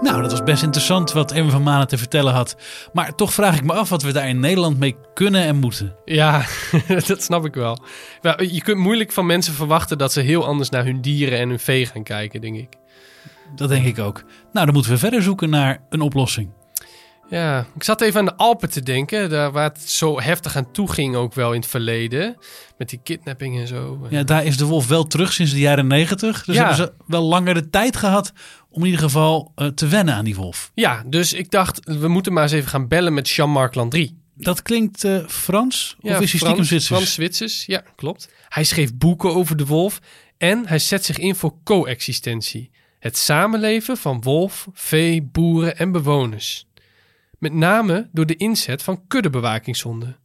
Nou, 0.05 0.23
dat 0.23 0.31
was 0.31 0.43
best 0.43 0.63
interessant 0.63 1.13
wat 1.13 1.33
Erwin 1.33 1.51
van 1.51 1.63
Manen 1.63 1.89
te 1.89 1.99
vertellen 1.99 2.33
had. 2.33 2.57
Maar 2.93 3.15
toch 3.15 3.33
vraag 3.33 3.57
ik 3.57 3.65
me 3.65 3.73
af 3.73 3.89
wat 3.89 4.03
we 4.03 4.13
daar 4.13 4.29
in 4.29 4.41
Nederland 4.41 4.79
mee 4.79 4.97
kunnen 5.15 5.45
en 5.45 5.57
moeten. 5.57 5.97
Ja, 6.05 6.45
dat 7.07 7.23
snap 7.23 7.45
ik 7.45 7.55
wel. 7.55 7.79
Je 8.37 8.63
kunt 8.63 8.79
moeilijk 8.79 9.13
van 9.13 9.27
mensen 9.27 9.55
verwachten 9.55 9.99
dat 9.99 10.13
ze 10.13 10.21
heel 10.21 10.47
anders 10.47 10.71
naar 10.71 10.85
hun 10.85 11.01
dieren 11.01 11.39
en 11.39 11.49
hun 11.49 11.59
vee 11.59 11.87
gaan 11.87 12.03
kijken, 12.03 12.41
denk 12.41 12.57
ik. 12.57 12.69
Dat 13.55 13.69
denk 13.69 13.85
ik 13.85 13.99
ook. 13.99 14.23
Nou, 14.53 14.65
dan 14.65 14.75
moeten 14.75 14.93
we 14.93 14.99
verder 14.99 15.23
zoeken 15.23 15.51
naar 15.51 15.81
een 15.89 16.01
oplossing. 16.01 16.51
Ja, 17.31 17.67
ik 17.75 17.83
zat 17.83 18.01
even 18.01 18.21
aan 18.21 18.25
de 18.25 18.37
Alpen 18.37 18.71
te 18.71 18.83
denken, 18.83 19.31
daar 19.31 19.53
waar 19.53 19.73
het 19.73 19.91
zo 19.91 20.21
heftig 20.21 20.57
aan 20.57 20.71
toe 20.71 20.93
ging 20.93 21.17
ook 21.17 21.35
wel 21.35 21.53
in 21.53 21.61
het 21.61 21.71
verleden. 21.71 22.37
Met 22.79 22.89
die 22.89 23.01
kidnapping 23.03 23.59
en 23.59 23.67
zo. 23.67 24.07
Ja, 24.11 24.23
daar 24.23 24.45
is 24.45 24.57
de 24.57 24.65
wolf 24.65 24.89
wel 24.89 25.07
terug 25.07 25.33
sinds 25.33 25.53
de 25.53 25.59
jaren 25.59 25.87
negentig. 25.87 26.45
Dus 26.45 26.55
ja. 26.55 26.61
hebben 26.61 26.87
ze 26.87 26.93
wel 27.07 27.23
langer 27.23 27.55
de 27.55 27.71
tijd 27.71 27.97
gehad 27.97 28.33
om 28.71 28.81
in 28.81 28.87
ieder 28.87 29.01
geval 29.01 29.53
uh, 29.57 29.67
te 29.67 29.87
wennen 29.87 30.15
aan 30.15 30.25
die 30.25 30.35
wolf. 30.35 30.71
Ja, 30.75 31.03
dus 31.07 31.33
ik 31.33 31.51
dacht, 31.51 31.81
we 31.85 32.09
moeten 32.09 32.33
maar 32.33 32.43
eens 32.43 32.53
even 32.53 32.69
gaan 32.69 32.89
bellen 32.89 33.15
met 33.15 33.29
Jean-Marc 33.29 33.75
Landry. 33.75 34.15
Dat 34.37 34.63
klinkt 34.63 35.05
uh, 35.05 35.27
Frans? 35.27 35.97
Ja, 36.01 36.17
of 36.17 36.23
is 36.23 36.31
hij 36.31 36.41
stiekem 36.41 36.65
Zwitsers? 36.65 36.87
Frans-Zwitsers, 36.87 37.67
ja, 37.67 37.83
klopt. 37.97 38.29
Hij 38.49 38.65
schreef 38.65 38.95
boeken 38.95 39.35
over 39.35 39.57
de 39.57 39.67
wolf 39.67 40.01
en 40.39 40.67
hij 40.67 40.79
zet 40.79 41.05
zich 41.05 41.19
in 41.19 41.35
voor 41.35 41.55
coexistentie. 41.65 42.71
Het 42.99 43.17
samenleven 43.17 43.97
van 43.97 44.23
wolf, 44.23 44.69
vee, 44.73 45.23
boeren 45.23 45.77
en 45.77 45.93
bewoners. 45.93 46.67
Met 47.45 47.53
name 47.53 48.09
door 48.13 48.27
de 48.27 48.37
inzet 48.37 48.83
van 48.83 49.01
kuddebewakingshonden. 49.09 50.17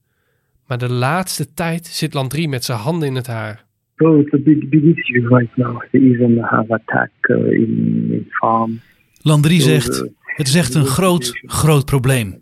Maar 0.67 0.77
de 0.77 0.89
laatste 0.89 1.53
tijd 1.53 1.85
zit 1.87 2.13
Landry 2.13 2.45
met 2.45 2.63
zijn 2.63 2.77
handen 2.77 3.07
in 3.07 3.15
het 3.15 3.27
haar. 3.27 3.65
So 3.95 4.19
it's 4.19 4.33
a 4.33 4.37
big, 4.37 4.69
big 4.69 4.83
issue 4.95 5.27
right 5.27 5.57
now. 5.57 5.83
They 5.91 6.01
even 6.01 6.37
have 6.37 6.73
attack 6.73 7.09
uh, 7.21 7.51
in, 7.51 8.07
in 8.11 8.27
farm. 8.29 8.79
Landry 9.21 9.59
zegt, 9.59 10.03
uh, 10.03 10.09
het 10.23 10.47
is 10.47 10.55
echt 10.55 10.73
een 10.73 10.85
groot, 10.85 11.39
groot 11.45 11.85
probleem. 11.85 12.41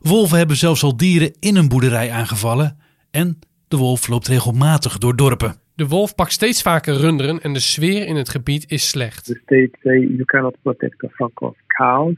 Wolven 0.00 0.38
hebben 0.38 0.56
zelfs 0.56 0.82
al 0.82 0.96
dieren 0.96 1.32
in 1.40 1.56
een 1.56 1.68
boerderij 1.68 2.10
aangevallen 2.10 2.76
en 3.10 3.38
de 3.68 3.76
wolf 3.76 4.08
loopt 4.08 4.28
regelmatig 4.28 4.98
door 4.98 5.16
dorpen. 5.16 5.54
De 5.74 5.86
wolf 5.86 6.14
pakt 6.14 6.32
steeds 6.32 6.62
vaker 6.62 6.94
runderen 6.94 7.40
en 7.40 7.52
de 7.52 7.60
sfeer 7.60 8.06
in 8.06 8.16
het 8.16 8.28
gebied 8.28 8.70
is 8.70 8.88
slecht. 8.88 9.24
the 9.24 9.40
state 9.44 9.70
say 9.82 9.98
you 9.98 10.24
cannot 10.24 10.56
protect 10.62 11.04
a 11.04 11.08
flock 11.08 11.40
of 11.40 11.56
cows. 11.66 12.14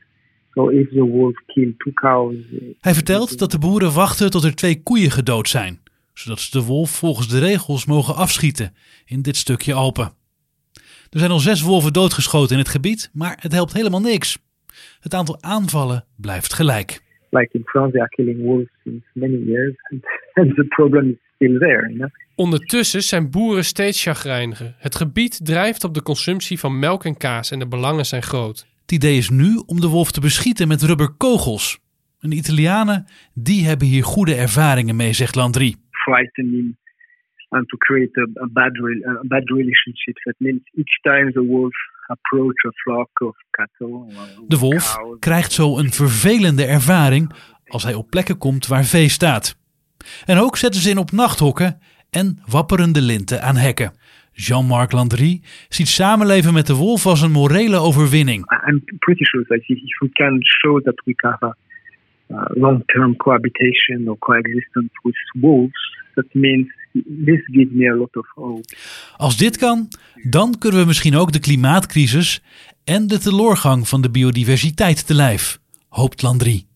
So 0.54 0.68
if 0.68 0.88
the 0.88 1.04
wolf 1.04 1.34
kill 1.46 1.74
two 1.78 1.92
cows, 1.92 2.34
Hij 2.80 2.94
vertelt 2.94 3.38
dat 3.38 3.50
de 3.50 3.58
boeren 3.58 3.92
wachten 3.92 4.30
tot 4.30 4.44
er 4.44 4.54
twee 4.54 4.82
koeien 4.82 5.10
gedood 5.10 5.48
zijn, 5.48 5.80
zodat 6.14 6.40
ze 6.40 6.58
de 6.58 6.64
wolf 6.64 6.90
volgens 6.90 7.28
de 7.28 7.38
regels 7.38 7.86
mogen 7.86 8.14
afschieten 8.14 8.74
in 9.04 9.22
dit 9.22 9.36
stukje 9.36 9.74
Alpen. 9.74 10.12
Er 11.10 11.18
zijn 11.18 11.30
al 11.30 11.38
zes 11.38 11.62
wolven 11.62 11.92
doodgeschoten 11.92 12.52
in 12.52 12.58
het 12.58 12.68
gebied, 12.68 13.10
maar 13.12 13.38
het 13.40 13.52
helpt 13.52 13.72
helemaal 13.72 14.00
niks. 14.00 14.38
Het 15.00 15.14
aantal 15.14 15.42
aanvallen 15.42 16.04
blijft 16.16 16.52
gelijk. 16.52 17.02
like 17.34 17.50
in 17.52 17.64
France, 17.64 17.92
they 17.92 18.00
are 18.00 18.08
killing 18.08 18.42
wolves 18.42 18.70
since 18.84 19.04
many 19.12 19.38
years, 19.46 19.74
and, 19.90 20.02
and 20.38 20.56
the 20.56 20.64
problem 20.64 21.10
is 21.10 21.16
still 21.34 21.58
there. 21.58 21.88
You 21.88 21.96
know? 21.96 22.10
Ondertussen 22.36 23.02
zijn 23.02 23.30
boeren 23.30 23.64
steeds 23.64 24.02
chagrijniger. 24.02 24.74
Het 24.78 24.94
gebied 24.94 25.44
drijft 25.44 25.84
op 25.84 25.94
de 25.94 26.02
consumptie 26.02 26.58
van 26.58 26.78
melk 26.78 27.04
en 27.04 27.16
kaas 27.16 27.50
en 27.50 27.58
de 27.58 27.68
belangen 27.68 28.06
zijn 28.06 28.22
groot. 28.22 28.66
Het 28.84 28.92
idee 28.92 29.16
is 29.16 29.30
nu 29.30 29.62
om 29.66 29.80
de 29.80 29.88
wolf 29.88 30.12
te 30.12 30.20
beschieten 30.20 30.68
met 30.68 30.82
rubberkogels. 30.82 31.80
En 32.20 32.30
de 32.30 32.36
Italianen, 32.36 33.06
die 33.34 33.66
hebben 33.66 33.86
hier 33.86 34.04
goede 34.04 34.34
ervaringen 34.34 34.96
mee, 34.96 35.12
zegt 35.12 35.34
Landry. 35.34 35.74
frightening 36.04 36.76
and 37.48 37.68
to 37.68 37.76
create 37.76 38.12
a, 38.18 38.26
a 38.44 38.48
bad 38.58 38.72
a 39.06 39.26
bad 39.34 39.46
relationship. 39.48 40.16
That 40.24 40.34
means 40.38 40.62
each 40.76 40.94
time 41.02 41.32
the 41.32 41.46
wolf 41.46 41.74
approach 42.06 42.64
a 42.66 42.72
flock 42.72 43.20
of 43.20 43.36
cattle, 43.50 44.06
De 44.46 44.58
wolf 44.58 44.96
krijgt 45.18 45.52
zo 45.52 45.78
een 45.78 45.90
vervelende 45.90 46.64
ervaring 46.64 47.32
als 47.66 47.82
hij 47.82 47.94
op 47.94 48.10
plekken 48.10 48.38
komt 48.38 48.66
waar 48.66 48.84
vee 48.84 49.08
staat. 49.08 49.56
En 50.24 50.38
ook 50.38 50.56
zetten 50.56 50.80
ze 50.80 50.90
in 50.90 50.98
op 50.98 51.12
nachthokken 51.12 51.78
en 52.10 52.38
wapperende 52.46 53.00
linten 53.00 53.42
aan 53.42 53.56
hekken. 53.56 53.92
Jean-Marc 54.34 54.92
Landry 54.92 55.40
ziet 55.68 55.88
samenleven 55.88 56.52
met 56.52 56.66
de 56.66 56.74
wolf 56.74 57.06
als 57.06 57.20
een 57.20 57.30
morele 57.30 57.76
overwinning. 57.76 58.44
I'm 58.68 58.82
pretty 58.98 59.24
sure 59.24 59.44
that 59.44 59.58
if 59.58 59.98
we 59.98 60.08
can 60.12 60.38
show 60.42 60.82
that 60.84 61.02
we 61.04 61.14
can 61.14 61.30
have 61.30 61.44
a 61.46 61.54
long-term 62.48 63.16
cohabitation 63.16 64.08
or 64.08 64.18
coexistence 64.18 64.92
with 65.02 65.16
wolves, 65.40 65.98
that 66.14 66.26
means 66.32 66.66
this 67.24 67.40
gives 67.52 67.70
me 67.72 67.90
a 67.90 67.94
lot 67.94 68.16
of 68.16 68.26
hope. 68.34 68.76
Als 69.16 69.36
dit 69.36 69.56
kan, 69.56 69.88
dan 70.22 70.58
kunnen 70.58 70.80
we 70.80 70.86
misschien 70.86 71.16
ook 71.16 71.32
de 71.32 71.40
klimaatcrisis 71.40 72.42
en 72.84 73.06
de 73.06 73.18
teloorgang 73.18 73.88
van 73.88 74.02
de 74.02 74.10
biodiversiteit 74.10 75.06
te 75.06 75.14
lijf, 75.14 75.58
hoopt 75.88 76.22
Landry. 76.22 76.66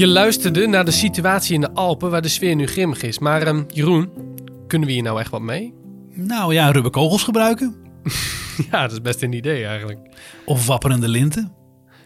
Je 0.00 0.06
luisterde 0.06 0.66
naar 0.66 0.84
de 0.84 0.90
situatie 0.90 1.54
in 1.54 1.60
de 1.60 1.72
Alpen 1.72 2.10
waar 2.10 2.22
de 2.22 2.28
sfeer 2.28 2.54
nu 2.54 2.66
grimmig 2.66 3.02
is. 3.02 3.18
Maar 3.18 3.42
ehm, 3.42 3.62
Jeroen, 3.68 4.10
kunnen 4.66 4.88
we 4.88 4.94
hier 4.94 5.02
nou 5.02 5.20
echt 5.20 5.30
wat 5.30 5.40
mee? 5.40 5.74
Nou 6.14 6.54
ja, 6.54 6.70
rubberkogels 6.70 7.22
gebruiken 7.22 7.74
Ja, 8.70 8.82
dat 8.82 8.92
is 8.92 9.00
best 9.00 9.22
een 9.22 9.32
idee 9.32 9.64
eigenlijk. 9.64 9.98
of 10.44 10.66
wapperende 10.66 11.08
linten. 11.08 11.52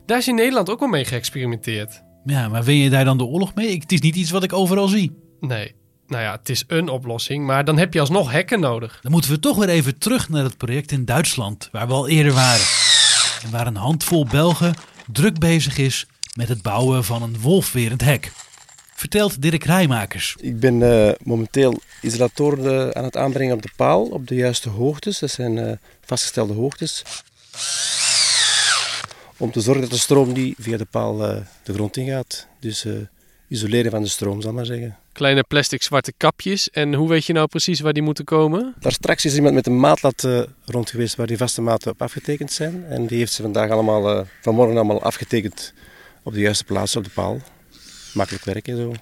Daar 0.07 0.19
is 0.19 0.29
in 0.29 0.35
Nederland 0.35 0.71
ook 0.71 0.81
wel 0.81 0.89
mee 0.89 1.05
geëxperimenteerd. 1.05 2.03
Ja, 2.25 2.49
maar 2.49 2.63
win 2.65 2.77
je 2.77 2.91
daar 2.91 3.05
dan 3.05 3.19
de 3.19 3.25
oorlog 3.25 3.55
mee? 3.55 3.69
Ik- 3.69 3.83
Het 3.83 3.93
is 3.93 4.01
niet 4.01 4.17
iets 4.17 4.31
wat 4.31 4.43
ik 4.43 4.53
overal 4.53 4.89
zie. 4.89 5.13
Nee, 5.41 5.75
nou 6.07 6.23
ja, 6.23 6.33
het 6.33 6.49
is 6.49 6.65
een 6.67 6.89
oplossing, 6.89 7.47
maar 7.47 7.65
dan 7.65 7.79
heb 7.79 7.95
je 7.95 8.01
alsnog 8.01 8.31
hekken 8.33 8.61
nodig. 8.61 8.99
Dan 9.03 9.13
moeten 9.13 9.31
we 9.31 9.39
toch 9.39 9.57
weer 9.57 9.69
even 9.69 9.99
terug 9.99 10.29
naar 10.29 10.45
het 10.45 10.57
project 10.57 10.93
in 10.93 11.05
Duitsland, 11.05 11.69
waar 11.73 11.87
we 11.87 11.93
al 11.93 12.09
eerder 12.09 12.33
waren. 12.33 12.67
En 13.45 13.51
waar 13.51 13.67
een 13.67 13.77
handvol 13.77 14.27
Belgen 14.27 14.75
druk 15.13 15.39
bezig 15.39 15.79
is 15.79 16.07
met 16.35 16.49
het 16.49 16.63
bouwen 16.63 17.05
van 17.05 17.23
een 17.23 17.41
wolfwerend 17.41 18.01
hek. 18.01 18.33
Vertelt 18.95 19.43
Dirk 19.43 19.65
Rijmakers. 19.65 20.37
Ik 20.41 20.61
ben 20.61 20.83
eh, 20.83 21.15
momenteel 21.23 21.81
isolatoren 22.01 22.89
eh, 22.89 22.99
aan 22.99 23.05
het 23.05 23.17
aanbrengen 23.17 23.55
op 23.55 23.63
de 23.63 23.71
paal, 23.77 24.05
op 24.05 24.27
de 24.29 24.35
juiste 24.35 24.69
hoogtes. 24.69 25.19
Dat 25.19 25.31
zijn 25.31 25.59
eh, 25.59 25.73
vastgestelde 26.05 26.53
hoogtes. 26.53 27.03
Om 29.37 29.51
te 29.51 29.61
zorgen 29.61 29.83
dat 29.83 29.91
de 29.91 29.99
stroom 29.99 30.33
niet 30.33 30.57
via 30.59 30.77
de 30.77 30.87
paal 30.91 31.29
eh, 31.29 31.37
de 31.63 31.73
grond 31.73 31.97
ingaat. 31.97 32.47
Dus 32.61 32.85
eh, 32.85 32.93
isoleren 33.49 33.91
van 33.91 34.03
de 34.03 34.09
stroom, 34.09 34.41
zal 34.41 34.51
ik 34.51 34.57
maar 34.57 34.67
zeggen. 34.67 34.97
Kleine 35.13 35.43
plastic 35.43 35.83
zwarte 35.83 36.13
kapjes. 36.17 36.71
En 36.71 36.95
hoe 36.95 37.09
weet 37.09 37.25
je 37.25 37.33
nou 37.33 37.47
precies 37.47 37.81
waar 37.81 37.93
die 37.93 38.03
moeten 38.03 38.25
komen? 38.25 38.75
Daar 38.81 38.93
straks 38.93 39.25
is 39.25 39.35
iemand 39.35 39.55
met 39.55 39.67
een 39.67 39.81
maatlat 39.81 40.25
eh, 40.25 40.43
rond 40.65 40.91
geweest 40.91 41.15
waar 41.17 41.27
die 41.27 41.37
vaste 41.37 41.63
maten 41.63 41.91
op 41.91 42.03
afgetekend 42.03 42.53
zijn. 42.53 42.85
En 42.89 43.07
die 43.07 43.19
heeft 43.19 43.33
ze 43.33 43.43
vandaag 43.43 43.71
allemaal, 43.71 44.11
eh, 44.11 44.27
vanmorgen 44.41 44.77
allemaal 44.77 45.03
afgetekend 45.03 45.73
op 46.25 46.33
de 46.33 46.41
juiste 46.41 46.65
plaats 46.65 46.97
op 46.97 47.05
de 47.05 47.11
paal. 47.11 47.41
Makkelijk 48.13 48.45
werken 48.45 48.77
zo. 48.77 48.95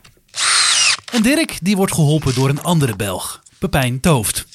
En 1.12 1.22
Dirk 1.22 1.58
die 1.62 1.76
wordt 1.76 1.94
geholpen 1.94 2.34
door 2.34 2.48
een 2.48 2.62
andere 2.62 2.96
Belg, 2.96 3.42
Pepijn 3.58 4.00
Tooft. 4.00 4.46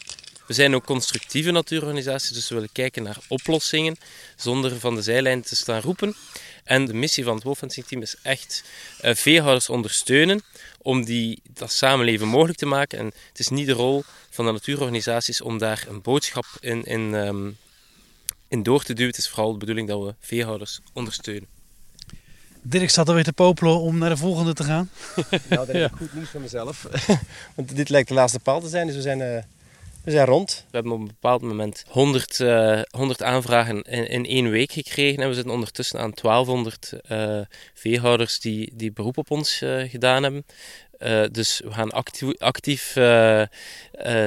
We 0.48 0.54
zijn 0.54 0.76
ook 0.76 0.86
constructieve 0.86 1.52
natuurorganisaties, 1.52 2.30
dus 2.30 2.50
we 2.50 2.56
willen 2.56 2.72
kijken 2.72 3.04
naar 3.04 3.18
oplossingen 3.28 3.98
zonder 4.36 4.80
van 4.80 4.96
de 4.96 5.02
zijlijn 5.02 5.42
te 5.42 5.56
staan 5.56 5.82
roepen. 5.82 6.16
En 6.64 6.86
de 6.86 6.94
missie 6.94 7.24
van 7.24 7.36
het 7.36 7.44
Wolfencing-team 7.44 8.02
is 8.02 8.16
echt 8.22 8.64
eh, 9.00 9.16
veehouders 9.16 9.70
ondersteunen 9.70 10.42
om 10.82 11.06
die, 11.06 11.42
dat 11.54 11.72
samenleven 11.72 12.28
mogelijk 12.28 12.58
te 12.58 12.66
maken. 12.66 13.00
En 13.00 13.06
het 13.06 13.40
is 13.40 13.48
niet 13.48 13.68
de 13.68 13.74
rol 13.74 14.04
van 14.30 14.46
de 14.46 14.52
natuurorganisaties 14.52 15.42
om 15.42 15.58
daar 15.58 15.86
een 15.88 16.02
boodschap 16.02 16.46
in, 16.60 16.84
in, 16.84 17.16
ehm, 17.16 17.50
in 18.48 18.64
door 18.64 18.84
te 18.84 18.94
duwen. 18.94 19.12
Het 19.12 19.20
is 19.20 19.30
vooral 19.30 19.52
de 19.52 19.58
bedoeling 19.58 19.88
dat 19.88 20.04
we 20.04 20.16
veehouders 20.20 20.80
ondersteunen. 20.94 21.57
Dirk 22.62 22.90
staat 22.90 23.08
alweer 23.08 23.24
te 23.24 23.34
popelen 23.34 23.80
om 23.80 23.98
naar 23.98 24.10
de 24.10 24.18
volgende 24.18 24.54
te 24.54 24.64
gaan. 24.64 24.90
Nou, 25.50 25.66
dat 25.66 25.70
is 25.70 25.88
goed 25.98 26.14
nieuws 26.14 26.30
voor 26.30 26.42
mezelf. 26.42 26.88
Want 27.56 27.76
dit 27.76 27.90
lijkt 27.90 28.08
de 28.08 28.14
laatste 28.14 28.40
paal 28.40 28.62
te 28.62 28.68
zijn, 28.68 28.88
dus 28.88 28.96
we 28.96 29.02
zijn, 29.02 29.22
eh, 29.22 29.44
we 30.04 30.12
zijn 30.12 30.26
rond. 30.26 30.66
We 30.70 30.76
hebben 30.76 30.92
op 30.92 31.00
een 31.00 31.08
bepaald 31.08 31.42
moment 31.42 31.84
100, 31.88 32.40
eh, 32.40 32.82
100 32.90 33.24
aanvragen 33.24 33.82
in, 33.82 34.08
in 34.08 34.26
één 34.26 34.50
week 34.50 34.72
gekregen. 34.72 35.24
En 35.24 35.30
we 35.30 35.36
zitten 35.36 35.54
ondertussen 35.54 36.00
aan 36.00 36.12
1200 36.14 36.94
eh, 37.08 37.40
veehouders 37.74 38.40
die, 38.40 38.72
die 38.76 38.92
beroep 38.92 39.18
op 39.18 39.32
ons 39.32 39.62
eh, 39.62 39.90
gedaan 39.90 40.24
hebben. 40.24 40.46
Eh, 40.98 41.24
dus 41.32 41.62
we 41.64 41.72
gaan 41.72 41.92
actief, 41.92 42.38
actief 42.38 42.96
eh, 42.96 43.42
eh, 43.42 43.48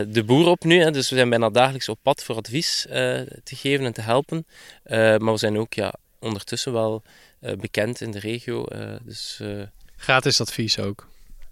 de 0.09 0.25
boer 0.27 0.47
op 0.47 0.65
nu. 0.65 0.81
Hè. 0.81 0.91
Dus 0.91 1.11
we 1.11 1.17
zijn 1.17 1.29
bijna 1.29 1.51
dagelijks 1.51 1.89
op 1.89 1.99
pad 2.03 2.23
voor 2.23 2.37
advies 2.37 2.87
eh, 2.87 3.21
te 3.21 3.57
geven 3.57 3.87
en 3.87 3.93
te 3.93 4.01
helpen. 4.01 4.47
Eh, 4.83 4.99
maar 4.99 5.33
we 5.33 5.39
zijn 5.39 5.59
ook 5.59 5.73
ja, 5.73 5.95
ondertussen 6.21 6.73
wel 6.73 7.03
eh, 7.05 7.11
bekend 7.41 8.01
in 8.01 8.11
de 8.11 8.19
regio. 8.19 8.65
eh, 8.65 8.87
dus 9.03 9.39
eh, 9.41 9.49
Gratis 9.97 10.41
advies 10.41 10.79
ook. 10.79 11.09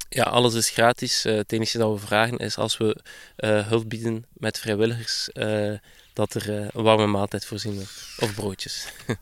ja, 0.08 0.22
alles 0.22 0.54
is 0.54 0.70
gratis. 0.70 1.24
Eh, 1.24 1.34
het 1.36 1.52
enige 1.52 1.78
dat 1.78 2.00
we 2.00 2.06
vragen 2.06 2.36
is 2.38 2.56
als 2.56 2.76
we 2.76 2.96
eh, 3.36 3.66
hulp 3.68 3.88
bieden 3.88 4.24
met 4.32 4.58
vrijwilligers, 4.58 5.28
eh, 5.32 5.72
dat 6.12 6.34
er 6.34 6.50
eh, 6.58 6.66
een 6.72 6.82
warme 6.82 7.06
maaltijd 7.06 7.44
voorzien 7.44 7.74
wordt. 7.74 7.90
Of 8.18 8.34
broodjes. 8.34 8.84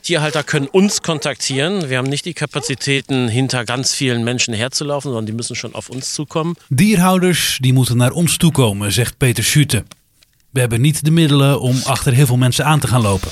Tierhalter 0.00 0.42
können 0.44 0.68
uns 0.72 1.00
kontaktieren. 1.00 1.88
Wir 1.88 1.96
haben 1.98 2.08
nicht 2.10 2.24
die 2.24 2.32
Kapazitäten, 2.34 3.28
hinter 3.28 3.64
ganz 3.64 3.94
vielen 3.94 4.24
Menschen 4.24 4.52
herzulaufen, 4.54 5.12
sondern 5.12 5.26
die 5.26 5.34
müssen 5.34 5.54
schon 5.56 5.74
auf 5.74 5.88
uns 5.90 6.12
zukommen. 6.14 6.56
Dierhouders 6.68 7.58
die 7.60 7.72
moeten 7.72 7.96
naar 7.96 8.10
ons 8.12 8.36
toekomen, 8.36 8.92
zegt 8.92 9.16
Peter 9.16 9.44
Schute. 9.44 9.84
We 10.50 10.60
hebben 10.60 10.80
niet 10.80 11.04
de 11.04 11.10
middelen 11.10 11.60
om 11.60 11.80
achter 11.84 12.12
heel 12.12 12.26
veel 12.26 12.36
mensen 12.36 12.64
aan 12.64 12.80
te 12.80 12.86
gaan 12.88 13.02
lopen. 13.02 13.30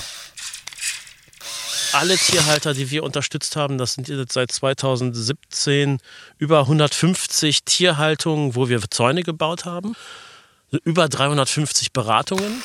Alle 1.93 2.17
Tierhalter, 2.17 2.73
die 2.73 2.91
wir 2.91 3.03
unterstützt 3.03 3.57
haben, 3.57 3.77
das 3.79 3.95
sind 3.95 4.09
jetzt 4.09 4.33
seit 4.33 4.53
2017 4.53 5.99
über 6.39 6.61
150 6.61 7.65
Tierhaltungen, 7.65 8.55
wo 8.55 8.69
wir 8.69 8.81
Zäune 8.91 9.23
gebaut 9.23 9.65
haben. 9.65 9.95
Über 10.85 11.09
350 11.09 11.93
Beratungen. 11.93 12.63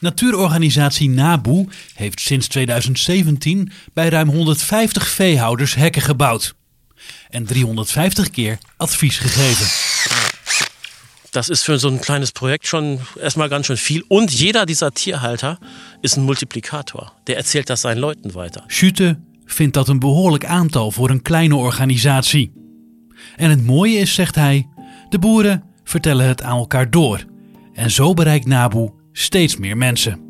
Natuurorganisatie 0.00 1.08
NABU 1.08 1.66
heeft 1.94 2.20
sinds 2.20 2.48
2017 2.48 3.72
bij 3.94 4.08
ruim 4.08 4.28
150 4.28 5.08
veehouders 5.08 5.74
hekken 5.74 6.02
gebouwd. 6.02 6.54
En 7.30 7.46
350 7.46 8.30
keer 8.30 8.58
advies 8.76 9.18
gegeven. 9.18 10.25
Das 11.36 11.50
ist 11.50 11.64
für 11.64 11.78
so 11.78 11.88
ein 11.88 12.00
kleines 12.00 12.32
Projekt 12.32 12.66
schon 12.66 12.98
erstmal 13.20 13.50
ganz 13.50 13.66
schön 13.66 13.76
viel. 13.76 14.02
Und 14.08 14.32
jeder 14.32 14.64
dieser 14.64 14.90
Tierhalter 14.90 15.58
ist 16.00 16.16
ein 16.16 16.24
Multiplikator. 16.24 17.12
Der 17.26 17.36
erzählt 17.36 17.68
das 17.68 17.82
seinen 17.82 17.98
Leuten 17.98 18.34
weiter. 18.34 18.64
Schute 18.68 19.20
vindt 19.44 19.74
dat 19.74 19.88
een 19.88 19.98
behoorlijk 19.98 20.46
aantal 20.46 20.90
voor 20.90 21.10
een 21.10 21.22
kleine 21.22 21.56
organisatie. 21.56 22.52
En 23.36 23.50
het 23.50 23.66
mooie 23.66 23.98
is, 23.98 24.14
zegt 24.14 24.34
hij, 24.34 24.68
de 25.08 25.18
boeren 25.18 25.62
vertellen 25.84 26.26
het 26.26 26.42
aan 26.42 26.58
elkaar 26.58 26.90
door. 26.90 27.24
En 27.74 27.90
zo 27.90 28.14
bereikt 28.14 28.46
Nabu 28.46 28.90
steeds 29.12 29.56
meer 29.56 29.76
mensen. 29.76 30.25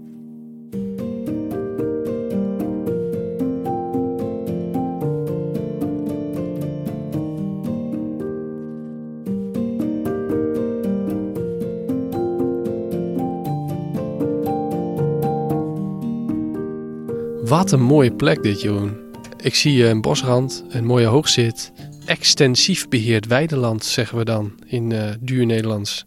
Wat 17.47 17.73
een 17.73 17.83
mooie 17.83 18.13
plek 18.13 18.43
dit, 18.43 18.61
Jeroen. 18.61 18.97
Ik 19.43 19.55
zie 19.55 19.87
een 19.87 20.01
bosrand, 20.01 20.65
een 20.69 20.85
mooie 20.85 21.07
hoogzit. 21.07 21.73
Extensief 22.07 22.89
beheerd 22.89 23.27
weideland, 23.27 23.85
zeggen 23.85 24.19
we 24.19 24.25
dan 24.25 24.61
in 24.67 24.91
uh, 24.91 25.11
duur 25.21 25.47
Nederlands. 25.47 26.07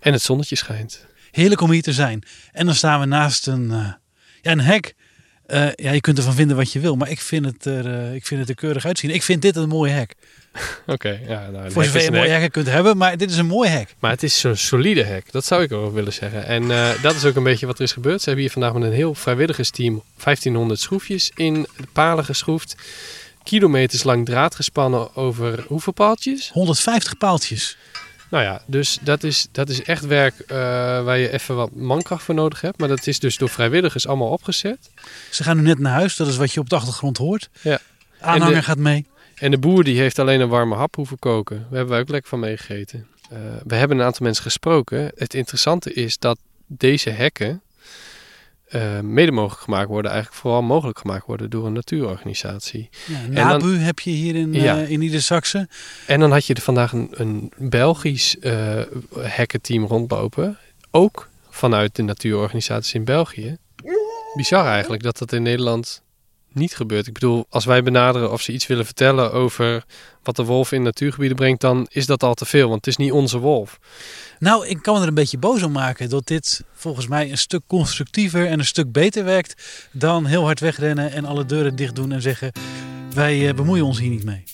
En 0.00 0.12
het 0.12 0.22
zonnetje 0.22 0.56
schijnt. 0.56 1.06
Heerlijk 1.30 1.60
om 1.60 1.70
hier 1.70 1.82
te 1.82 1.92
zijn. 1.92 2.22
En 2.52 2.66
dan 2.66 2.74
staan 2.74 3.00
we 3.00 3.06
naast 3.06 3.46
een, 3.46 3.64
uh, 3.64 3.92
ja, 4.40 4.50
een 4.50 4.60
hek. 4.60 4.94
Uh, 5.52 5.68
ja, 5.74 5.92
je 5.92 6.00
kunt 6.00 6.18
ervan 6.18 6.34
vinden 6.34 6.56
wat 6.56 6.72
je 6.72 6.80
wil, 6.80 6.96
maar 6.96 7.10
ik 7.10 7.20
vind 7.20 7.44
het 7.44 7.64
er, 7.64 8.14
ik 8.14 8.26
vind 8.26 8.40
het 8.40 8.48
er 8.48 8.54
keurig 8.54 8.84
uitzien. 8.84 9.10
Ik 9.10 9.22
vind 9.22 9.42
dit 9.42 9.56
een 9.56 9.68
mooi 9.68 9.92
hek. 9.92 10.14
Oké, 10.86 10.92
okay, 10.92 11.20
ja. 11.28 11.50
Nou, 11.50 11.70
Voor 11.70 11.84
zover 11.84 12.00
je 12.00 12.06
een 12.06 12.12
mooi 12.12 12.28
hek 12.28 12.52
kunt 12.52 12.66
hebben, 12.66 12.96
maar 12.96 13.16
dit 13.16 13.30
is 13.30 13.36
een 13.36 13.46
mooi 13.46 13.70
hek. 13.70 13.94
Maar 13.98 14.10
het 14.10 14.22
is 14.22 14.40
zo'n 14.40 14.56
solide 14.56 15.02
hek, 15.04 15.32
dat 15.32 15.44
zou 15.44 15.62
ik 15.62 15.72
ook 15.72 15.94
willen 15.94 16.12
zeggen. 16.12 16.46
En 16.46 16.62
uh, 16.62 17.02
dat 17.02 17.14
is 17.14 17.24
ook 17.24 17.36
een 17.36 17.42
beetje 17.42 17.66
wat 17.66 17.78
er 17.78 17.84
is 17.84 17.92
gebeurd. 17.92 18.18
Ze 18.18 18.24
hebben 18.24 18.44
hier 18.44 18.52
vandaag 18.52 18.72
met 18.72 18.82
een 18.82 18.92
heel 18.92 19.14
vrijwilligersteam 19.14 20.02
1500 20.24 20.80
schroefjes 20.80 21.30
in 21.34 21.66
de 21.76 21.86
palen 21.92 22.24
geschroefd. 22.24 22.76
Kilometers 23.42 24.02
lang 24.02 24.26
draad 24.26 24.54
gespannen 24.54 25.16
over 25.16 25.64
hoeveel 25.66 25.92
paaltjes? 25.92 26.50
150 26.52 27.16
paaltjes. 27.16 27.76
Nou 28.30 28.44
ja, 28.44 28.62
dus 28.66 28.98
dat 29.00 29.22
is, 29.22 29.46
dat 29.52 29.68
is 29.68 29.82
echt 29.82 30.06
werk 30.06 30.34
uh, 30.40 30.48
waar 31.04 31.18
je 31.18 31.32
even 31.32 31.56
wat 31.56 31.74
mankracht 31.74 32.22
voor 32.22 32.34
nodig 32.34 32.60
hebt. 32.60 32.78
Maar 32.78 32.88
dat 32.88 33.06
is 33.06 33.18
dus 33.18 33.36
door 33.36 33.48
vrijwilligers 33.48 34.06
allemaal 34.06 34.28
opgezet. 34.28 34.90
Ze 35.30 35.42
gaan 35.42 35.56
nu 35.56 35.62
net 35.62 35.78
naar 35.78 35.92
huis, 35.92 36.16
dat 36.16 36.26
is 36.26 36.36
wat 36.36 36.52
je 36.52 36.60
op 36.60 36.68
de 36.68 36.76
achtergrond 36.76 37.16
hoort. 37.16 37.48
Ja. 37.60 37.78
Aanhanger 38.20 38.54
de, 38.54 38.62
gaat 38.62 38.78
mee. 38.78 39.06
En 39.34 39.50
de 39.50 39.58
boer 39.58 39.84
die 39.84 39.98
heeft 39.98 40.18
alleen 40.18 40.40
een 40.40 40.48
warme 40.48 40.74
hap 40.74 40.94
hoeven 40.94 41.18
koken. 41.18 41.56
Daar 41.56 41.66
hebben 41.70 41.88
wij 41.88 42.00
ook 42.00 42.08
lekker 42.08 42.28
van 42.28 42.40
meegegeten. 42.40 43.06
Uh, 43.32 43.38
we 43.66 43.74
hebben 43.74 43.98
een 43.98 44.04
aantal 44.04 44.26
mensen 44.26 44.42
gesproken. 44.42 45.12
Het 45.16 45.34
interessante 45.34 45.92
is 45.92 46.18
dat 46.18 46.38
deze 46.66 47.10
hekken 47.10 47.62
uh, 48.70 49.00
mede 49.00 49.32
mogelijk 49.32 49.62
gemaakt 49.62 49.88
worden, 49.88 50.10
eigenlijk 50.10 50.40
vooral 50.40 50.62
mogelijk 50.62 50.98
gemaakt 50.98 51.26
worden 51.26 51.50
door 51.50 51.66
een 51.66 51.72
natuurorganisatie. 51.72 52.88
Ja, 53.06 53.26
NABU 53.44 53.70
dan, 53.70 53.78
heb 53.78 53.98
je 53.98 54.10
hier 54.10 54.34
in, 54.34 54.52
ja. 54.52 54.76
uh, 54.76 54.90
in 54.90 54.98
Niedersachsen. 54.98 55.68
En 56.06 56.20
dan 56.20 56.32
had 56.32 56.46
je 56.46 56.54
er 56.54 56.60
vandaag 56.60 56.92
een, 56.92 57.08
een 57.10 57.52
Belgisch 57.56 58.36
uh, 58.40 58.80
hekkenteam 59.18 59.84
rondlopen, 59.84 60.58
ook 60.90 61.28
vanuit 61.50 61.96
de 61.96 62.02
natuurorganisatie 62.02 62.98
in 62.98 63.04
België. 63.04 63.56
Bizar 64.34 64.66
eigenlijk 64.66 65.02
dat 65.02 65.18
dat 65.18 65.32
in 65.32 65.42
Nederland 65.42 66.02
niet 66.52 66.76
gebeurt. 66.76 67.06
Ik 67.06 67.12
bedoel, 67.12 67.46
als 67.48 67.64
wij 67.64 67.82
benaderen 67.82 68.32
of 68.32 68.40
ze 68.40 68.52
iets 68.52 68.66
willen 68.66 68.84
vertellen 68.84 69.32
over 69.32 69.84
wat 70.22 70.36
de 70.36 70.44
wolf 70.44 70.72
in 70.72 70.82
natuurgebieden 70.82 71.36
brengt, 71.36 71.60
dan 71.60 71.86
is 71.90 72.06
dat 72.06 72.22
al 72.22 72.34
te 72.34 72.44
veel, 72.44 72.68
want 72.68 72.84
het 72.84 72.86
is 72.86 72.96
niet 72.96 73.12
onze 73.12 73.38
wolf. 73.38 73.78
Nou, 74.38 74.66
ik 74.66 74.82
kan 74.82 74.94
me 74.94 75.00
er 75.00 75.08
een 75.08 75.14
beetje 75.14 75.38
boos 75.38 75.62
om 75.62 75.72
maken 75.72 76.08
dat 76.08 76.26
dit 76.26 76.64
volgens 76.72 77.06
mij 77.06 77.30
een 77.30 77.38
stuk 77.38 77.62
constructiever 77.66 78.46
en 78.46 78.58
een 78.58 78.64
stuk 78.64 78.92
beter 78.92 79.24
werkt 79.24 79.88
dan 79.92 80.26
heel 80.26 80.44
hard 80.44 80.60
wegrennen 80.60 81.12
en 81.12 81.24
alle 81.24 81.46
deuren 81.46 81.76
dicht 81.76 81.94
doen 81.94 82.12
en 82.12 82.22
zeggen 82.22 82.52
wij 83.14 83.54
bemoeien 83.54 83.84
ons 83.84 83.98
hier 83.98 84.10
niet 84.10 84.24
mee. 84.24 84.44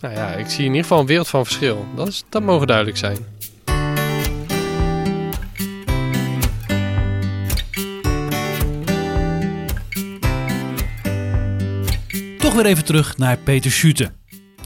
Nou 0.00 0.14
ja, 0.14 0.32
ik 0.32 0.46
zie 0.46 0.58
in 0.58 0.66
ieder 0.66 0.82
geval 0.82 1.00
een 1.00 1.06
wereld 1.06 1.28
van 1.28 1.44
verschil. 1.44 1.86
Dat, 1.96 2.08
is, 2.08 2.24
dat 2.28 2.42
mogen 2.42 2.66
duidelijk 2.66 2.96
zijn. 2.96 3.35
Weer 12.56 12.66
even 12.66 12.84
terug 12.84 13.16
naar 13.16 13.36
Peter 13.36 13.70
Schute. 13.70 14.12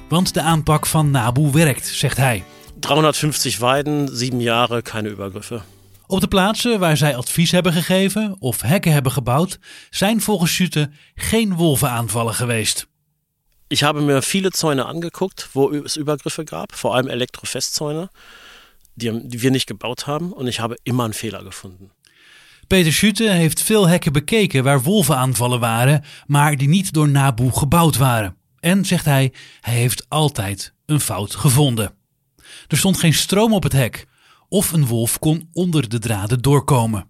Want 0.08 0.34
de 0.34 0.40
aanpak 0.40 0.86
van 0.86 1.10
Nabu 1.10 1.50
werkt, 1.50 1.86
zegt 1.86 2.16
hij. 2.16 2.44
350 2.80 3.58
weiden, 3.58 4.16
7 4.16 4.40
jaar, 4.40 4.82
keine 4.82 5.08
Übergriffe. 5.08 5.60
Op 6.06 6.20
de 6.20 6.28
plaatsen 6.28 6.78
waar 6.78 6.96
zij 6.96 7.16
advies 7.16 7.50
hebben 7.50 7.72
gegeven 7.72 8.36
of 8.38 8.60
hekken 8.60 8.92
hebben 8.92 9.12
gebouwd, 9.12 9.58
zijn 9.90 10.20
volgens 10.20 10.54
Schütte 10.54 10.90
geen 11.14 11.54
wolvenaanvallen 11.54 12.34
geweest. 12.34 12.86
Ich 13.68 13.82
habe 13.82 14.00
mir 14.00 14.22
viele 14.22 14.50
Zäune 14.50 14.84
angeguckt, 14.84 15.48
wo 15.52 15.70
es 15.70 15.96
Übergriffe 15.96 16.44
gab, 16.44 16.74
vor 16.74 16.94
allem 16.94 17.08
Elektrofestzäune, 17.08 18.10
die, 18.94 19.28
die 19.28 19.42
wir 19.42 19.50
nicht 19.50 19.66
gebaut 19.66 20.06
haben, 20.06 20.32
und 20.32 20.48
ich 20.48 20.58
habe 20.58 20.76
immer 20.82 21.04
einen 21.04 21.12
Fehler 21.12 21.44
gefunden. 21.44 21.90
Peter 22.70 22.92
Schütte 22.92 23.30
heeft 23.30 23.62
veel 23.62 23.88
hekken 23.88 24.12
bekeken 24.12 24.64
waar 24.64 24.82
wolvenaanvallen 24.82 25.60
waren, 25.60 26.04
maar 26.26 26.56
die 26.56 26.68
niet 26.68 26.92
door 26.92 27.08
Nabu 27.08 27.50
gebouwd 27.50 27.96
waren. 27.96 28.36
En, 28.60 28.84
zegt 28.84 29.04
hij, 29.04 29.32
hij 29.60 29.74
heeft 29.74 30.06
altijd 30.08 30.74
een 30.86 31.00
fout 31.00 31.34
gevonden. 31.34 31.94
Er 32.68 32.76
stond 32.76 32.98
geen 32.98 33.14
stroom 33.14 33.52
op 33.52 33.62
het 33.62 33.72
hek, 33.72 34.06
of 34.48 34.72
een 34.72 34.86
wolf 34.86 35.18
kon 35.18 35.48
onder 35.52 35.88
de 35.88 35.98
draden 35.98 36.40
doorkomen. 36.42 37.06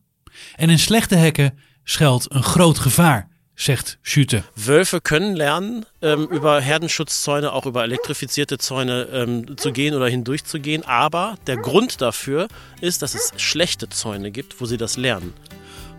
En 0.57 0.71
in 0.71 0.79
slechte 0.79 1.15
hekken 1.15 1.59
schuilt 1.85 2.35
een 2.35 2.43
groot 2.43 2.79
gevaar, 2.79 3.29
zegt 3.61 3.99
Schütte. 4.03 4.45
Wölfe 4.57 5.01
können 5.01 5.37
lernen, 5.37 5.85
ähm, 6.03 6.27
über 6.31 6.61
Herdenschutzzäune, 6.61 7.53
auch 7.53 7.67
über 7.67 7.83
elektrifizierte 7.83 8.59
Zäune 8.59 9.09
ähm, 9.13 9.57
zu 9.57 9.73
gehen 9.73 9.95
oder 9.95 10.09
hindurch 10.09 10.45
zu 10.45 10.59
gehen. 10.61 10.85
Aber 10.85 11.37
der 11.47 11.57
Grund 11.57 12.01
dafür 12.01 12.49
ist, 12.81 13.03
dass 13.03 13.15
es 13.15 13.33
schlechte 13.37 13.89
Zäune 13.89 14.31
gibt, 14.31 14.61
wo 14.61 14.67
sie 14.67 14.77
das 14.77 14.97
lernen. 14.97 15.35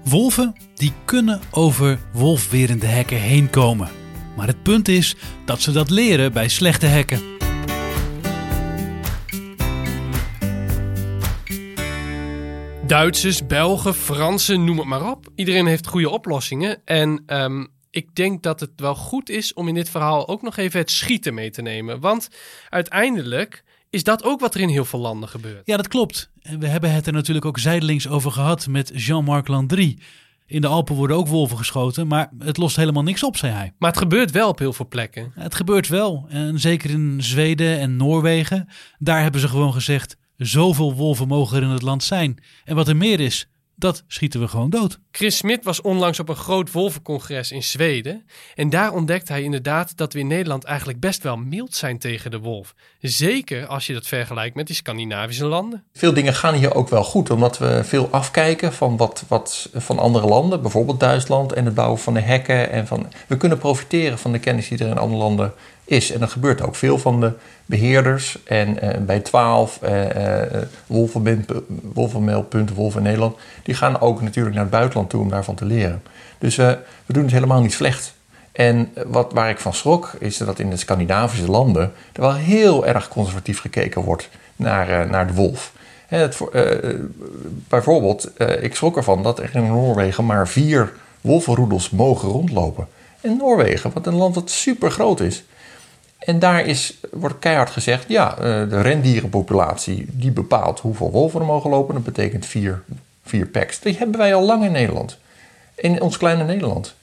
Wolven 0.03 0.53
die 0.79 0.93
kunnen 1.05 1.39
over 1.51 1.97
wolfwerende 2.13 2.87
hekken 2.87 3.17
heen 3.17 3.49
komen. 3.49 3.89
Maar 4.35 4.47
het 4.47 4.63
punt 4.63 4.87
is 4.87 5.15
dat 5.45 5.61
ze 5.61 5.71
dat 5.71 5.89
leren 5.89 6.33
bij 6.33 6.47
slechte 6.47 6.85
hekken. 6.85 7.40
Duitsers, 12.91 13.47
Belgen, 13.47 13.93
Fransen, 13.93 14.63
noem 14.63 14.77
het 14.77 14.87
maar 14.87 15.11
op. 15.11 15.27
Iedereen 15.35 15.65
heeft 15.65 15.87
goede 15.87 16.09
oplossingen. 16.09 16.81
En 16.85 17.23
um, 17.27 17.67
ik 17.89 18.15
denk 18.15 18.43
dat 18.43 18.59
het 18.59 18.71
wel 18.75 18.95
goed 18.95 19.29
is 19.29 19.53
om 19.53 19.67
in 19.67 19.73
dit 19.73 19.89
verhaal 19.89 20.27
ook 20.27 20.41
nog 20.41 20.57
even 20.57 20.79
het 20.79 20.91
schieten 20.91 21.33
mee 21.33 21.49
te 21.49 21.61
nemen. 21.61 21.99
Want 21.99 22.29
uiteindelijk 22.69 23.63
is 23.89 24.03
dat 24.03 24.23
ook 24.23 24.39
wat 24.39 24.55
er 24.55 24.61
in 24.61 24.69
heel 24.69 24.85
veel 24.85 24.99
landen 24.99 25.29
gebeurt. 25.29 25.65
Ja, 25.65 25.77
dat 25.77 25.87
klopt. 25.87 26.31
En 26.41 26.59
we 26.59 26.67
hebben 26.67 26.93
het 26.93 27.07
er 27.07 27.13
natuurlijk 27.13 27.45
ook 27.45 27.59
zijdelings 27.59 28.07
over 28.07 28.31
gehad 28.31 28.67
met 28.67 28.91
Jean-Marc 28.93 29.47
Landry. 29.47 29.97
In 30.45 30.61
de 30.61 30.67
Alpen 30.67 30.95
worden 30.95 31.17
ook 31.17 31.27
wolven 31.27 31.57
geschoten, 31.57 32.07
maar 32.07 32.29
het 32.39 32.57
lost 32.57 32.75
helemaal 32.75 33.03
niks 33.03 33.23
op, 33.23 33.37
zei 33.37 33.53
hij. 33.53 33.73
Maar 33.77 33.89
het 33.89 33.99
gebeurt 33.99 34.31
wel 34.31 34.49
op 34.49 34.59
heel 34.59 34.73
veel 34.73 34.87
plekken. 34.87 35.31
Het 35.35 35.55
gebeurt 35.55 35.87
wel. 35.87 36.25
En 36.29 36.59
zeker 36.59 36.89
in 36.89 37.17
Zweden 37.23 37.79
en 37.79 37.95
Noorwegen. 37.95 38.69
Daar 38.99 39.21
hebben 39.21 39.41
ze 39.41 39.47
gewoon 39.47 39.73
gezegd: 39.73 40.17
zoveel 40.45 40.95
wolven 40.95 41.27
mogen 41.27 41.57
er 41.57 41.63
in 41.63 41.69
het 41.69 41.81
land 41.81 42.03
zijn. 42.03 42.43
En 42.63 42.75
wat 42.75 42.87
er 42.87 42.95
meer 42.95 43.19
is, 43.19 43.47
dat 43.81 44.03
schieten 44.07 44.39
we 44.39 44.47
gewoon 44.47 44.69
dood. 44.69 44.99
Chris 45.11 45.37
Smit 45.37 45.63
was 45.63 45.81
onlangs 45.81 46.19
op 46.19 46.29
een 46.29 46.35
groot 46.35 46.71
wolvencongres 46.71 47.51
in 47.51 47.63
Zweden. 47.63 48.25
En 48.55 48.69
daar 48.69 48.93
ontdekte 48.93 49.31
hij 49.31 49.43
inderdaad 49.43 49.97
dat 49.97 50.13
we 50.13 50.19
in 50.19 50.27
Nederland 50.27 50.63
eigenlijk 50.63 50.99
best 50.99 51.23
wel 51.23 51.37
mild 51.37 51.75
zijn 51.75 51.99
tegen 51.99 52.31
de 52.31 52.39
wolf. 52.39 52.75
Zeker 52.99 53.65
als 53.65 53.87
je 53.87 53.93
dat 53.93 54.07
vergelijkt 54.07 54.55
met 54.55 54.67
die 54.67 54.75
Scandinavische 54.75 55.45
landen. 55.45 55.83
Veel 55.93 56.13
dingen 56.13 56.33
gaan 56.33 56.53
hier 56.53 56.75
ook 56.75 56.89
wel 56.89 57.03
goed, 57.03 57.29
omdat 57.29 57.57
we 57.57 57.81
veel 57.83 58.07
afkijken 58.11 58.73
van 58.73 58.97
wat, 58.97 59.23
wat 59.27 59.69
van 59.73 59.99
andere 59.99 60.27
landen. 60.27 60.61
Bijvoorbeeld 60.61 60.99
Duitsland 60.99 61.53
en 61.53 61.65
het 61.65 61.75
bouwen 61.75 61.99
van 61.99 62.13
de 62.13 62.19
hekken. 62.19 62.71
En 62.71 62.87
van, 62.87 63.07
we 63.27 63.37
kunnen 63.37 63.57
profiteren 63.57 64.19
van 64.19 64.31
de 64.31 64.39
kennis 64.39 64.67
die 64.67 64.77
er 64.77 64.87
in 64.87 64.97
andere 64.97 65.21
landen 65.21 65.53
is. 65.91 66.11
En 66.11 66.19
dat 66.19 66.31
gebeurt 66.31 66.61
ook 66.61 66.75
veel 66.75 66.97
van 66.97 67.19
de 67.19 67.31
beheerders. 67.65 68.37
En 68.43 68.85
uh, 68.85 68.89
bij 69.05 69.19
12 69.19 69.79
uh, 69.83 70.15
uh, 70.15 70.61
wolvenmail.wolf 71.93 72.95
in 72.95 73.03
Nederland, 73.03 73.37
die 73.63 73.75
gaan 73.75 74.01
ook 74.01 74.21
natuurlijk 74.21 74.55
naar 74.55 74.63
het 74.63 74.73
buitenland 74.73 75.09
toe 75.09 75.21
om 75.21 75.29
daarvan 75.29 75.55
te 75.55 75.65
leren. 75.65 76.03
Dus 76.37 76.55
we 76.55 76.77
doen 77.05 77.23
het 77.23 77.31
helemaal 77.31 77.61
niet 77.61 77.73
slecht. 77.73 78.13
En 78.51 78.93
wat, 79.05 79.33
waar 79.33 79.49
ik 79.49 79.59
van 79.59 79.73
schrok, 79.73 80.11
is 80.19 80.37
dat 80.37 80.59
in 80.59 80.69
de 80.69 80.77
Scandinavische 80.77 81.51
landen 81.51 81.91
er 82.13 82.21
wel 82.21 82.33
heel 82.33 82.85
erg 82.85 83.07
conservatief 83.07 83.59
gekeken 83.59 84.01
wordt 84.01 84.29
naar, 84.55 85.09
naar 85.09 85.27
de 85.27 85.33
wolf. 85.33 85.73
Het, 86.07 86.37
bijvoorbeeld, 87.67 88.31
ik 88.61 88.75
schrok 88.75 88.97
ervan 88.97 89.23
dat 89.23 89.39
er 89.39 89.55
in 89.55 89.67
Noorwegen 89.67 90.25
maar 90.25 90.47
vier 90.47 90.93
wolvenroedels 91.21 91.89
mogen 91.89 92.29
rondlopen. 92.29 92.87
In 93.21 93.37
Noorwegen, 93.37 93.91
wat 93.93 94.07
een 94.07 94.15
land 94.15 94.33
dat 94.33 94.49
super 94.49 94.91
groot 94.91 95.19
is, 95.19 95.43
en 96.25 96.39
daar 96.39 96.65
is, 96.65 96.97
wordt 97.11 97.39
keihard 97.39 97.69
gezegd, 97.69 98.05
ja, 98.07 98.31
eh, 98.31 98.41
de 98.69 98.81
rendierenpopulatie 98.81 100.05
die 100.09 100.31
bepaalt 100.31 100.79
hoeveel 100.79 101.11
wolven 101.11 101.39
er 101.39 101.45
mogen 101.45 101.69
lopen. 101.69 101.93
Dat 101.93 102.03
betekent 102.03 102.45
vier, 102.45 102.81
vier 103.23 103.47
packs. 103.47 103.79
Die 103.79 103.97
hebben 103.97 104.17
wij 104.17 104.35
al 104.35 104.45
lang 104.45 104.63
in 104.63 104.71
Nederland. 104.71 105.17
In 105.75 106.01
ons 106.01 106.17
kleine 106.17 106.43
Nederland. 106.43 106.95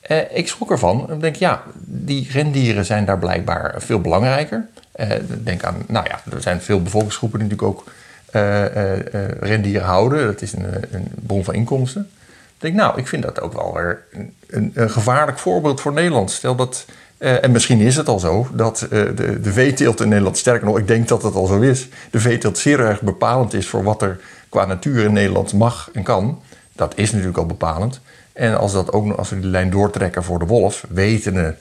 Eh, 0.00 0.36
ik 0.36 0.48
schrok 0.48 0.70
ervan. 0.70 1.12
Ik 1.12 1.20
denk, 1.20 1.36
ja, 1.36 1.62
die 1.84 2.28
rendieren 2.32 2.84
zijn 2.84 3.04
daar 3.04 3.18
blijkbaar 3.18 3.74
veel 3.78 4.00
belangrijker. 4.00 4.66
Eh, 4.92 5.10
denk 5.42 5.64
aan, 5.64 5.76
nou 5.86 6.06
ja, 6.08 6.20
er 6.32 6.42
zijn 6.42 6.60
veel 6.60 6.82
bevolkingsgroepen 6.82 7.38
die 7.38 7.48
natuurlijk 7.48 7.78
ook 7.78 7.88
eh, 8.36 8.64
eh, 8.64 9.14
eh, 9.14 9.30
rendieren 9.40 9.86
houden. 9.86 10.26
Dat 10.26 10.42
is 10.42 10.52
een, 10.52 10.64
een 10.90 11.08
bron 11.26 11.44
van 11.44 11.54
inkomsten. 11.54 12.10
Ik 12.54 12.62
denk, 12.62 12.74
nou, 12.74 12.98
ik 12.98 13.08
vind 13.08 13.22
dat 13.22 13.40
ook 13.40 13.52
wel 13.52 13.74
weer 13.74 14.04
een, 14.12 14.34
een, 14.48 14.70
een 14.74 14.90
gevaarlijk 14.90 15.38
voorbeeld 15.38 15.80
voor 15.80 15.92
Nederland. 15.92 16.30
Stel 16.30 16.56
dat, 16.56 16.84
eh, 17.18 17.44
en 17.44 17.50
misschien 17.50 17.80
is 17.80 17.96
het 17.96 18.08
al 18.08 18.18
zo, 18.18 18.46
dat 18.52 18.82
eh, 18.82 18.88
de, 18.90 19.40
de 19.40 19.52
veeteelt 19.52 20.00
in 20.00 20.08
Nederland, 20.08 20.38
sterker 20.38 20.66
nog, 20.66 20.78
ik 20.78 20.88
denk 20.88 21.08
dat 21.08 21.22
het 21.22 21.34
al 21.34 21.46
zo 21.46 21.60
is, 21.60 21.88
de 22.10 22.20
veeteelt 22.20 22.58
zeer 22.58 22.80
erg 22.80 23.00
bepalend 23.00 23.54
is 23.54 23.68
voor 23.68 23.82
wat 23.82 24.02
er 24.02 24.20
qua 24.48 24.64
natuur 24.64 25.04
in 25.04 25.12
Nederland 25.12 25.52
mag 25.52 25.90
en 25.92 26.02
kan. 26.02 26.42
Dat 26.72 26.92
is 26.96 27.10
natuurlijk 27.10 27.38
al 27.38 27.46
bepalend. 27.46 28.00
En 28.32 28.58
als, 28.58 28.72
dat 28.72 28.92
ook, 28.92 29.16
als 29.16 29.30
we 29.30 29.40
die 29.40 29.50
lijn 29.50 29.70
doortrekken 29.70 30.24
voor 30.24 30.38
de 30.38 30.46
wolf, 30.46 30.84
wetende 30.88 31.54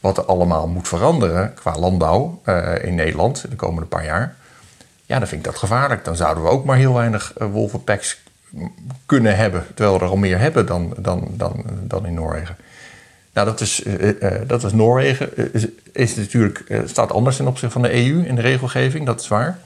wat 0.00 0.18
er 0.18 0.24
allemaal 0.24 0.68
moet 0.68 0.88
veranderen 0.88 1.54
qua 1.54 1.78
landbouw 1.78 2.40
eh, 2.44 2.84
in 2.84 2.94
Nederland 2.94 3.44
in 3.44 3.50
de 3.50 3.56
komende 3.56 3.88
paar 3.88 4.04
jaar, 4.04 4.34
ja, 5.06 5.18
dan 5.18 5.28
vind 5.28 5.46
ik 5.46 5.52
dat 5.52 5.58
gevaarlijk. 5.58 6.04
Dan 6.04 6.16
zouden 6.16 6.42
we 6.42 6.48
ook 6.48 6.64
maar 6.64 6.76
heel 6.76 6.94
weinig 6.94 7.32
wolvenpacks 7.38 8.20
kunnen 9.06 9.36
hebben, 9.36 9.66
terwijl 9.74 9.98
we 9.98 10.04
er 10.04 10.10
al 10.10 10.16
meer 10.16 10.38
hebben 10.38 10.66
dan, 10.66 10.94
dan, 10.98 11.28
dan, 11.30 11.64
dan 11.82 12.06
in 12.06 12.14
Noorwegen. 12.14 12.56
Nou, 13.32 13.46
dat 13.46 13.60
is, 13.60 13.82
eh, 13.82 14.22
eh, 14.22 14.48
dat 14.48 14.64
is 14.64 14.72
Noorwegen. 14.72 15.36
Eh, 15.36 15.44
is, 15.52 15.66
is 15.92 16.14
natuurlijk, 16.14 16.62
eh, 16.68 16.80
staat 16.84 17.12
anders 17.12 17.36
ten 17.36 17.46
opzichte 17.46 17.72
van 17.72 17.82
de 17.82 17.94
EU 17.94 18.26
in 18.26 18.34
de 18.34 18.40
regelgeving, 18.40 19.06
dat 19.06 19.20
is 19.20 19.28
waar. 19.28 19.58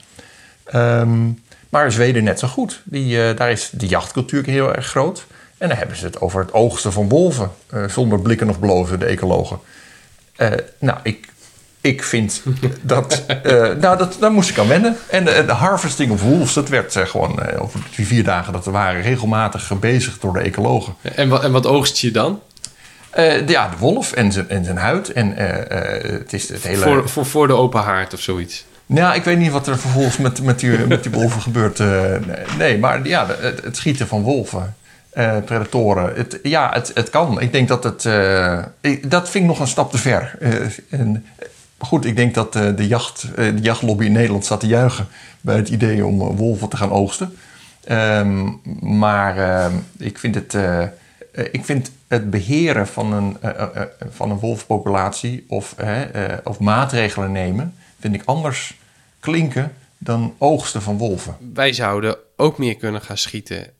Ehm, 0.63 1.29
maar 1.69 1.91
Zweden 1.91 2.23
net 2.23 2.39
zo 2.39 2.47
goed. 2.47 2.81
Die, 2.83 3.23
eh, 3.23 3.37
daar 3.37 3.51
is 3.51 3.69
de 3.73 3.87
jachtcultuur 3.87 4.45
heel 4.45 4.75
erg 4.75 4.87
groot. 4.87 5.25
En 5.57 5.67
dan 5.67 5.77
hebben 5.77 5.97
ze 5.97 6.05
het 6.05 6.21
over 6.21 6.41
het 6.41 6.53
oogsten 6.53 6.93
van 6.93 7.09
wolven, 7.09 7.51
eh, 7.69 7.87
zonder 7.87 8.19
blikken 8.19 8.49
of 8.49 8.59
blozen, 8.59 8.99
de 8.99 9.05
ecologen. 9.05 9.59
Eh, 10.35 10.51
nou, 10.79 10.99
ik, 11.03 11.27
ik 11.81 12.03
vind 12.03 12.43
dat, 12.81 13.23
eh, 13.43 13.51
nou, 13.73 13.97
dat... 13.97 14.17
Daar 14.19 14.31
moest 14.31 14.49
ik 14.49 14.57
aan 14.57 14.67
wennen. 14.67 14.97
En 15.09 15.25
de, 15.25 15.43
de 15.45 15.51
harvesting 15.51 16.11
of 16.11 16.21
wolves, 16.21 16.53
dat 16.53 16.69
werd 16.69 16.95
eh, 16.95 17.05
gewoon 17.05 17.41
eh, 17.41 17.61
over 17.61 17.79
die 17.95 18.07
vier 18.07 18.23
dagen 18.23 18.53
dat 18.53 18.65
we 18.65 18.71
waren... 18.71 19.01
regelmatig 19.01 19.67
gebezigd 19.67 20.21
door 20.21 20.33
de 20.33 20.39
ecologen. 20.39 20.95
En 21.01 21.29
wat, 21.29 21.43
en 21.43 21.51
wat 21.51 21.65
oogst 21.65 21.97
je 21.97 22.11
dan? 22.11 22.41
Eh, 23.17 23.45
de- 23.45 23.51
ja, 23.51 23.69
de 23.69 23.77
wolf 23.77 24.11
en 24.11 24.31
zijn, 24.31 24.49
en 24.49 24.65
zijn 24.65 24.77
huid. 24.77 25.11
En 25.13 25.37
eh, 25.37 25.95
eh, 26.05 26.11
het 26.19 26.33
is 26.33 26.49
het 26.49 26.63
hele... 26.63 26.81
Voor, 26.81 27.09
voor, 27.09 27.25
voor 27.25 27.47
de 27.47 27.53
open 27.53 27.81
haard 27.81 28.13
of 28.13 28.19
zoiets. 28.21 28.65
Nou, 28.85 29.15
ik 29.15 29.23
weet 29.23 29.37
niet 29.37 29.51
wat 29.51 29.67
er 29.67 29.77
vervolgens 29.79 30.17
met, 30.17 30.41
met, 30.41 30.59
die, 30.59 30.69
met 30.87 31.03
die 31.03 31.11
wolven 31.11 31.41
gebeurt. 31.41 31.79
nee, 32.57 32.77
maar 32.77 33.07
ja, 33.07 33.27
het, 33.39 33.63
het 33.63 33.77
schieten 33.77 34.07
van 34.07 34.21
wolven, 34.21 34.75
predatoren. 35.45 36.13
Het, 36.15 36.39
ja, 36.43 36.69
het, 36.73 36.91
het 36.93 37.09
kan. 37.09 37.41
Ik 37.41 37.51
denk 37.51 37.67
dat 37.67 37.83
het... 37.83 38.05
ik- 38.81 39.11
dat 39.11 39.29
vind 39.29 39.43
ik 39.43 39.49
nog 39.49 39.59
een 39.59 39.67
stap 39.67 39.91
te 39.91 39.97
ver. 39.97 40.35
En, 40.89 41.25
goed, 41.77 42.05
ik 42.05 42.15
denk 42.15 42.33
dat 42.33 42.53
de, 42.53 42.87
jacht, 42.87 43.27
de 43.35 43.53
jachtlobby 43.61 44.05
in 44.05 44.11
Nederland 44.11 44.45
staat 44.45 44.59
te 44.59 44.67
juichen... 44.67 45.07
bij 45.41 45.55
het 45.55 45.69
idee 45.69 46.05
om 46.05 46.17
wolven 46.17 46.69
te 46.69 46.77
gaan 46.77 46.91
oogsten. 46.91 47.35
Ehm, 47.83 48.47
maar 48.81 49.37
ehm, 49.37 49.73
ik 49.97 50.17
vind 50.17 50.35
het... 50.35 50.57
ik 51.51 51.65
vind 51.65 51.91
het 52.07 52.29
beheren 52.29 52.87
van 52.87 53.13
een, 53.13 53.37
eh, 53.41 53.49
eh, 53.49 53.81
eh, 53.81 53.87
van 54.09 54.31
een 54.31 54.39
wolfpopulatie 54.39 55.45
of, 55.47 55.75
of 56.43 56.59
maatregelen 56.59 57.31
nemen, 57.31 57.75
vind 57.99 58.15
ik 58.15 58.21
anders 58.25 58.77
klinken 59.19 59.73
dan 59.97 60.35
oogsten 60.37 60.81
van 60.81 60.97
wolven. 60.97 61.37
Wij 61.53 61.73
zouden 61.73 62.17
ook 62.35 62.57
meer 62.57 62.75
kunnen 62.75 63.01
gaan 63.01 63.17
schieten. 63.17 63.71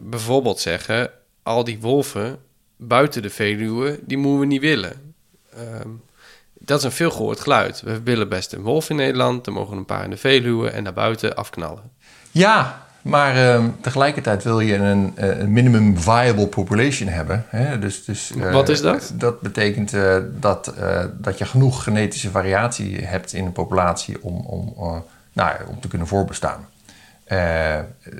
Bijvoorbeeld 0.00 0.60
zeggen, 0.60 1.10
al 1.42 1.64
die 1.64 1.80
wolven 1.80 2.38
buiten 2.76 3.22
de 3.22 3.30
Veluwe, 3.30 4.00
die 4.02 4.16
moeten 4.16 4.40
we 4.40 4.46
niet 4.46 4.60
willen. 4.60 5.14
Ehm, 5.54 5.88
dat 6.58 6.78
is 6.78 6.84
een 6.84 6.92
veel 6.92 7.10
gehoord 7.10 7.40
geluid. 7.40 7.80
We 7.80 8.02
willen 8.02 8.28
best 8.28 8.52
een 8.52 8.62
wolf 8.62 8.90
in 8.90 8.96
Nederland, 8.96 9.46
er 9.46 9.52
mogen 9.52 9.76
een 9.76 9.84
paar 9.84 10.04
in 10.04 10.10
de 10.10 10.16
Veluwe 10.16 10.70
en 10.70 10.84
daarbuiten 10.84 11.36
afknallen. 11.36 11.90
Ja, 12.30 12.83
maar 13.04 13.36
ehm, 13.36 13.68
tegelijkertijd 13.80 14.42
wil 14.42 14.60
je 14.60 14.74
een, 14.74 15.12
eh, 15.16 15.38
een 15.38 15.52
minimum 15.52 15.98
viable 15.98 16.46
population 16.46 17.08
hebben. 17.08 17.44
Hè? 17.48 17.78
Dus, 17.78 18.04
dus, 18.04 18.30
eh, 18.30 18.52
Wat 18.52 18.68
is 18.68 18.80
dat? 18.80 19.12
Dat 19.14 19.40
betekent 19.40 19.92
eh, 19.94 20.16
dat, 20.40 20.74
dat 21.18 21.38
je 21.38 21.44
genoeg 21.44 21.82
genetische 21.82 22.30
variatie 22.30 23.04
hebt 23.04 23.32
in 23.32 23.44
een 23.44 23.52
populatie 23.52 24.22
om, 24.22 24.36
om, 24.36 25.04
nou, 25.32 25.56
om 25.68 25.80
te 25.80 25.88
kunnen 25.88 26.06
voorbestaan. 26.06 26.66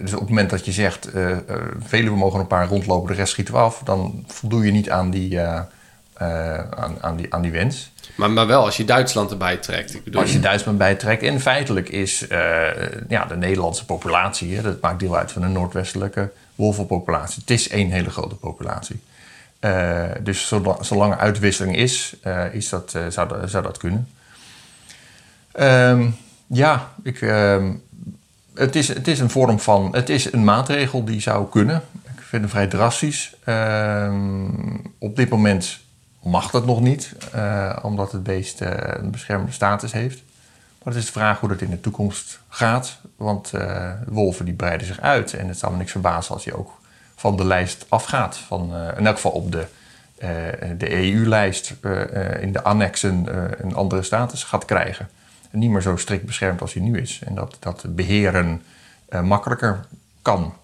Dus 0.01 0.13
op 0.13 0.21
het 0.21 0.29
moment 0.29 0.51
dat 0.51 0.65
je 0.65 0.73
zegt, 0.73 1.09
velen 1.81 2.13
we 2.13 2.19
mogen 2.19 2.41
een 2.41 2.47
paar 2.47 2.69
rondlopen, 2.69 3.09
de 3.09 3.15
rest 3.15 3.33
schieten 3.33 3.55
we 3.55 3.61
af, 3.61 3.83
dan 3.85 4.25
voldoe 4.27 4.65
je 4.65 4.73
niet 4.73 4.91
aan 4.91 5.11
die, 5.11 5.41
aan, 5.41 6.97
aan 7.01 7.17
die, 7.17 7.35
aan 7.35 7.43
die 7.43 7.51
wens. 7.51 7.93
Maar, 8.15 8.31
maar 8.31 8.47
wel 8.47 8.65
als 8.65 8.77
je 8.77 8.85
Duitsland 8.85 9.31
erbij 9.31 9.57
trekt. 9.57 9.99
Als 10.15 10.33
je 10.33 10.41
Duitsland 10.41 10.79
bijtrekt. 10.79 11.23
En 11.23 11.41
feitelijk 11.41 11.89
is 11.89 12.27
eh, 12.27 12.39
ja, 13.09 13.25
de 13.25 13.37
Nederlandse 13.37 13.85
populatie, 13.85 14.57
hè, 14.57 14.63
dat 14.63 14.81
maakt 14.81 15.01
deel 15.01 15.17
uit 15.17 15.33
van 15.33 15.43
de 15.43 15.49
noordwestelijke 15.49 16.31
wolvenpopulatie. 16.55 17.41
Het 17.41 17.51
is 17.51 17.69
één 17.69 17.91
hele 17.91 18.11
grote 18.11 18.35
populatie. 18.35 19.01
Eh, 19.59 20.05
dus 20.21 20.49
zolang, 20.81 21.13
er 21.13 21.19
uitwisseling 21.19 21.77
is, 21.77 22.15
eh, 22.23 22.55
is 22.55 22.69
dat, 22.69 22.97
zou, 23.09 23.29
dat, 23.29 23.51
zou 23.51 23.63
dat 23.63 23.79
kunnen. 23.79 24.09
Ehm, 25.53 26.11
ja, 26.47 26.93
ik, 27.03 27.21
ehm, 27.21 27.73
het, 28.55 28.77
is, 28.77 28.89
het 28.89 29.09
is 29.09 29.19
een 29.19 29.31
vorm 29.31 29.61
van. 29.61 29.89
Het 29.93 30.09
is 30.09 30.33
een 30.33 30.45
maatregel 30.45 31.05
die 31.05 31.21
zou 31.21 31.49
kunnen. 31.49 31.83
Ik 32.17 32.23
vind 32.23 32.43
hem 32.43 32.51
vrij 32.51 32.67
drastisch. 32.67 33.35
Ehm, 33.45 34.77
op 34.99 35.17
dit 35.17 35.29
moment 35.29 35.84
mag 36.25 36.51
dat 36.51 36.67
nog 36.67 36.81
niet, 36.81 37.15
eh, 37.33 37.77
omdat 37.83 38.13
het 38.13 38.23
beest 38.23 38.61
eh, 38.61 38.71
een 39.03 39.11
beschermde 39.11 39.53
status 39.53 39.93
heeft. 39.93 40.23
Maar 40.83 40.93
het 40.93 41.03
is 41.03 41.07
de 41.07 41.19
vraag 41.19 41.41
hoe 41.41 41.49
dat 41.49 41.61
in 41.61 41.71
de 41.71 41.81
toekomst 41.81 42.41
gaat. 42.49 42.99
Want 43.17 43.53
eh, 43.53 43.91
wolven 44.07 44.45
die 44.45 44.55
breiden 44.55 44.87
zich 44.87 45.01
uit. 45.01 45.35
En 45.35 45.49
het 45.49 45.59
zal 45.59 45.71
me 45.71 45.77
niks 45.77 45.91
verbazen 45.91 46.35
als 46.35 46.45
je 46.45 46.57
ook 46.57 46.81
van 47.17 47.37
de 47.37 47.45
lijst 47.45 47.87
afgaat. 47.89 48.37
Van, 48.37 48.75
in 48.97 49.07
elk 49.07 49.15
geval 49.15 49.31
op 49.31 49.53
de, 49.53 49.67
de 50.79 50.93
EU-lijst 50.93 51.75
in 52.41 52.53
de 52.53 52.63
annexen 52.63 53.27
een 53.65 53.75
andere 53.75 54.03
status 54.03 54.45
gaat 54.45 54.65
krijgen. 54.65 55.09
En 55.51 55.59
niet 55.59 55.71
meer 55.71 55.83
zo 55.83 55.97
strikt 55.97 56.27
beschermd 56.27 56.61
als 56.61 56.73
hij 56.73 56.83
nu 56.83 57.01
is. 57.01 57.21
En 57.25 57.35
dat, 57.35 57.57
dat 57.61 57.85
beheren 57.89 58.63
eh, 59.09 59.23
makkelijker 59.23 59.81
kan. 60.23 60.55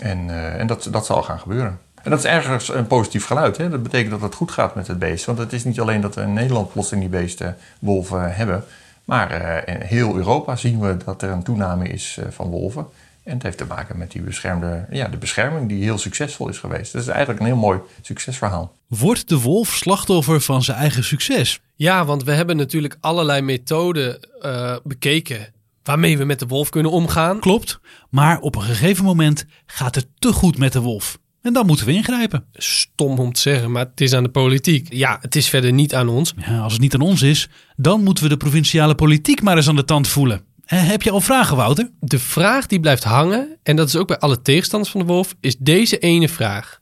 En, 0.00 0.30
en 0.58 0.66
dat, 0.66 0.88
dat 0.90 1.06
zal 1.06 1.22
gaan 1.22 1.38
gebeuren. 1.38 1.78
En 2.02 2.10
dat 2.10 2.18
is 2.18 2.24
ergens 2.24 2.68
een 2.68 2.86
positief 2.86 3.26
geluid. 3.26 3.56
Hè? 3.56 3.68
Dat 3.68 3.82
betekent 3.82 4.10
dat 4.10 4.20
het 4.20 4.34
goed 4.34 4.50
gaat 4.50 4.74
met 4.74 4.86
het 4.86 4.98
beest. 4.98 5.24
Want 5.24 5.38
het 5.38 5.52
is 5.52 5.64
niet 5.64 5.80
alleen 5.80 6.00
dat 6.00 6.14
we 6.14 6.20
in 6.20 6.32
Nederland 6.32 6.72
plotseling 6.72 7.10
die 7.10 7.20
beesten 7.20 7.56
wolven 7.78 8.34
hebben. 8.34 8.64
Maar 9.04 9.30
eh, 9.30 9.74
in 9.74 9.80
heel 9.80 10.16
Europa 10.16 10.56
zien 10.56 10.80
we 10.80 10.96
dat 11.04 11.22
er 11.22 11.30
een 11.30 11.42
toename 11.42 11.88
is 11.88 12.16
eh, 12.18 12.26
van 12.30 12.48
wolven. 12.48 12.86
En 13.22 13.34
het 13.34 13.42
heeft 13.42 13.58
te 13.58 13.64
maken 13.64 13.98
met 13.98 14.10
die 14.10 14.22
beschermde, 14.22 14.86
ja, 14.90 15.08
de 15.08 15.16
bescherming 15.16 15.68
die 15.68 15.82
heel 15.82 15.98
succesvol 15.98 16.48
is 16.48 16.58
geweest. 16.58 16.92
Dat 16.92 17.02
is 17.02 17.08
eigenlijk 17.08 17.40
een 17.40 17.46
heel 17.46 17.56
mooi 17.56 17.78
succesverhaal. 18.02 18.74
Wordt 18.86 19.28
de 19.28 19.40
wolf 19.40 19.68
slachtoffer 19.68 20.40
van 20.40 20.62
zijn 20.62 20.76
eigen 20.76 21.04
succes? 21.04 21.60
Ja, 21.74 22.04
want 22.04 22.24
we 22.24 22.32
hebben 22.32 22.56
natuurlijk 22.56 22.96
allerlei 23.00 23.40
methoden 23.40 24.20
eh, 24.40 24.76
bekeken 24.84 25.52
waarmee 25.82 26.18
we 26.18 26.24
met 26.24 26.38
de 26.38 26.46
wolf 26.46 26.68
kunnen 26.68 26.90
omgaan. 26.90 27.40
Klopt, 27.40 27.80
maar 28.10 28.40
op 28.40 28.56
een 28.56 28.62
gegeven 28.62 29.04
moment 29.04 29.44
gaat 29.66 29.94
het 29.94 30.06
te 30.18 30.32
goed 30.32 30.58
met 30.58 30.72
de 30.72 30.80
wolf. 30.80 31.18
En 31.42 31.52
dan 31.52 31.66
moeten 31.66 31.86
we 31.86 31.92
ingrijpen. 31.92 32.44
Stom 32.52 33.18
om 33.18 33.32
te 33.32 33.40
zeggen, 33.40 33.70
maar 33.70 33.84
het 33.84 34.00
is 34.00 34.12
aan 34.12 34.22
de 34.22 34.28
politiek. 34.28 34.92
Ja, 34.92 35.18
het 35.20 35.36
is 35.36 35.48
verder 35.48 35.72
niet 35.72 35.94
aan 35.94 36.08
ons. 36.08 36.34
Ja, 36.46 36.58
als 36.58 36.72
het 36.72 36.82
niet 36.82 36.94
aan 36.94 37.00
ons 37.00 37.22
is, 37.22 37.48
dan 37.76 38.02
moeten 38.02 38.24
we 38.24 38.30
de 38.30 38.36
provinciale 38.36 38.94
politiek 38.94 39.42
maar 39.42 39.56
eens 39.56 39.68
aan 39.68 39.76
de 39.76 39.84
tand 39.84 40.08
voelen. 40.08 40.42
Heb 40.64 41.02
je 41.02 41.10
al 41.10 41.20
vragen, 41.20 41.56
Wouter? 41.56 41.90
De 42.00 42.18
vraag 42.18 42.66
die 42.66 42.80
blijft 42.80 43.04
hangen, 43.04 43.56
en 43.62 43.76
dat 43.76 43.88
is 43.88 43.96
ook 43.96 44.06
bij 44.06 44.18
alle 44.18 44.42
tegenstanders 44.42 44.92
van 44.92 45.00
de 45.00 45.06
wolf, 45.06 45.34
is 45.40 45.56
deze 45.58 45.98
ene 45.98 46.28
vraag. 46.28 46.80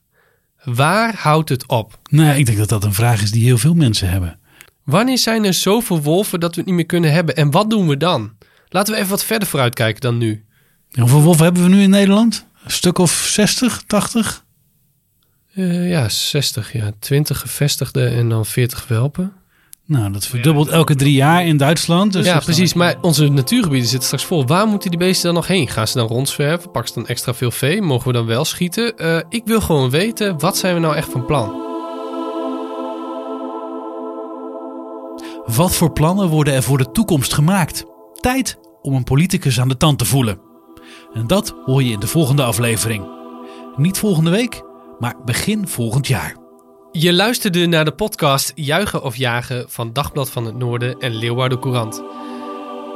Waar 0.63 1.15
houdt 1.15 1.49
het 1.49 1.67
op? 1.67 1.99
Nou, 2.09 2.37
ik 2.37 2.45
denk 2.45 2.57
dat 2.57 2.69
dat 2.69 2.83
een 2.83 2.93
vraag 2.93 3.21
is 3.21 3.31
die 3.31 3.43
heel 3.43 3.57
veel 3.57 3.73
mensen 3.73 4.09
hebben. 4.09 4.39
Wanneer 4.83 5.17
zijn 5.17 5.45
er 5.45 5.53
zoveel 5.53 6.01
wolven 6.01 6.39
dat 6.39 6.49
we 6.49 6.57
het 6.57 6.65
niet 6.65 6.75
meer 6.75 6.85
kunnen 6.85 7.11
hebben? 7.11 7.35
En 7.35 7.51
wat 7.51 7.69
doen 7.69 7.87
we 7.87 7.97
dan? 7.97 8.31
Laten 8.67 8.93
we 8.93 8.99
even 8.99 9.11
wat 9.11 9.23
verder 9.23 9.47
vooruit 9.47 9.73
kijken 9.73 10.01
dan 10.01 10.17
nu. 10.17 10.45
En 10.91 11.01
hoeveel 11.01 11.21
wolven 11.21 11.43
hebben 11.43 11.63
we 11.63 11.69
nu 11.69 11.81
in 11.81 11.89
Nederland? 11.89 12.47
Een 12.63 12.71
stuk 12.71 12.97
of 12.97 13.11
60, 13.11 13.83
80? 13.87 14.45
Eh, 15.59 15.89
ja, 15.89 16.09
60, 16.09 16.73
ja. 16.73 16.91
20 16.99 17.39
gevestigde 17.39 18.07
en 18.07 18.29
dan 18.29 18.45
40 18.45 18.87
welpen. 18.87 19.33
Nou, 19.85 20.11
dat 20.11 20.25
verdubbelt 20.27 20.67
elke 20.67 20.95
drie 20.95 21.13
jaar 21.13 21.45
in 21.45 21.57
Duitsland. 21.57 22.13
Dus 22.13 22.25
ja, 22.25 22.33
dan- 22.33 22.43
precies. 22.43 22.73
Maar 22.73 22.95
onze 23.01 23.27
natuurgebieden 23.27 23.87
zitten 23.89 24.05
straks 24.07 24.25
vol. 24.25 24.45
Waar 24.45 24.67
moeten 24.67 24.89
die 24.89 24.99
beesten 24.99 25.25
dan 25.25 25.33
nog 25.33 25.47
heen? 25.47 25.67
Gaan 25.67 25.87
ze 25.87 25.97
dan 25.97 26.07
rondzwerven? 26.07 26.71
Pakken 26.71 26.93
ze 26.93 26.99
dan 26.99 27.07
extra 27.07 27.33
veel 27.33 27.51
vee? 27.51 27.81
Mogen 27.81 28.07
we 28.07 28.13
dan 28.13 28.25
wel 28.25 28.45
schieten? 28.45 28.97
Eh, 28.97 29.19
ik 29.29 29.41
wil 29.45 29.61
gewoon 29.61 29.89
weten, 29.89 30.39
wat 30.39 30.57
zijn 30.57 30.73
we 30.73 30.79
nou 30.79 30.95
echt 30.95 31.11
van 31.11 31.25
plan? 31.25 31.67
Wat 35.55 35.75
voor 35.75 35.91
plannen 35.91 36.27
worden 36.27 36.53
er 36.53 36.63
voor 36.63 36.77
de 36.77 36.91
toekomst 36.91 37.33
gemaakt? 37.33 37.85
Tijd 38.19 38.57
om 38.81 38.93
een 38.95 39.03
politicus 39.03 39.59
aan 39.59 39.67
de 39.67 39.77
tand 39.77 39.97
te 39.97 40.05
voelen. 40.05 40.39
En 41.13 41.27
dat 41.27 41.55
hoor 41.65 41.83
je 41.83 41.91
in 41.91 41.99
de 41.99 42.07
volgende 42.07 42.43
aflevering. 42.43 43.03
Niet 43.75 43.97
volgende 43.97 44.29
week, 44.29 44.61
maar 44.99 45.15
begin 45.25 45.67
volgend 45.67 46.07
jaar. 46.07 46.35
Je 46.91 47.13
luisterde 47.13 47.65
naar 47.65 47.85
de 47.85 47.91
podcast 47.91 48.51
Juichen 48.55 49.03
of 49.03 49.15
Jagen 49.15 49.69
van 49.69 49.93
Dagblad 49.93 50.31
van 50.31 50.45
het 50.45 50.55
Noorden 50.55 50.99
en 50.99 51.15
Leeuwarden 51.15 51.59
Courant. 51.59 52.03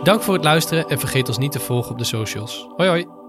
Dank 0.04 0.22
voor 0.22 0.34
het 0.34 0.44
luisteren 0.44 0.88
en 0.88 1.00
vergeet 1.00 1.28
ons 1.28 1.38
niet 1.38 1.52
te 1.52 1.60
volgen 1.60 1.92
op 1.92 1.98
de 1.98 2.04
socials. 2.04 2.68
Hoi 2.76 2.90
hoi! 2.90 3.23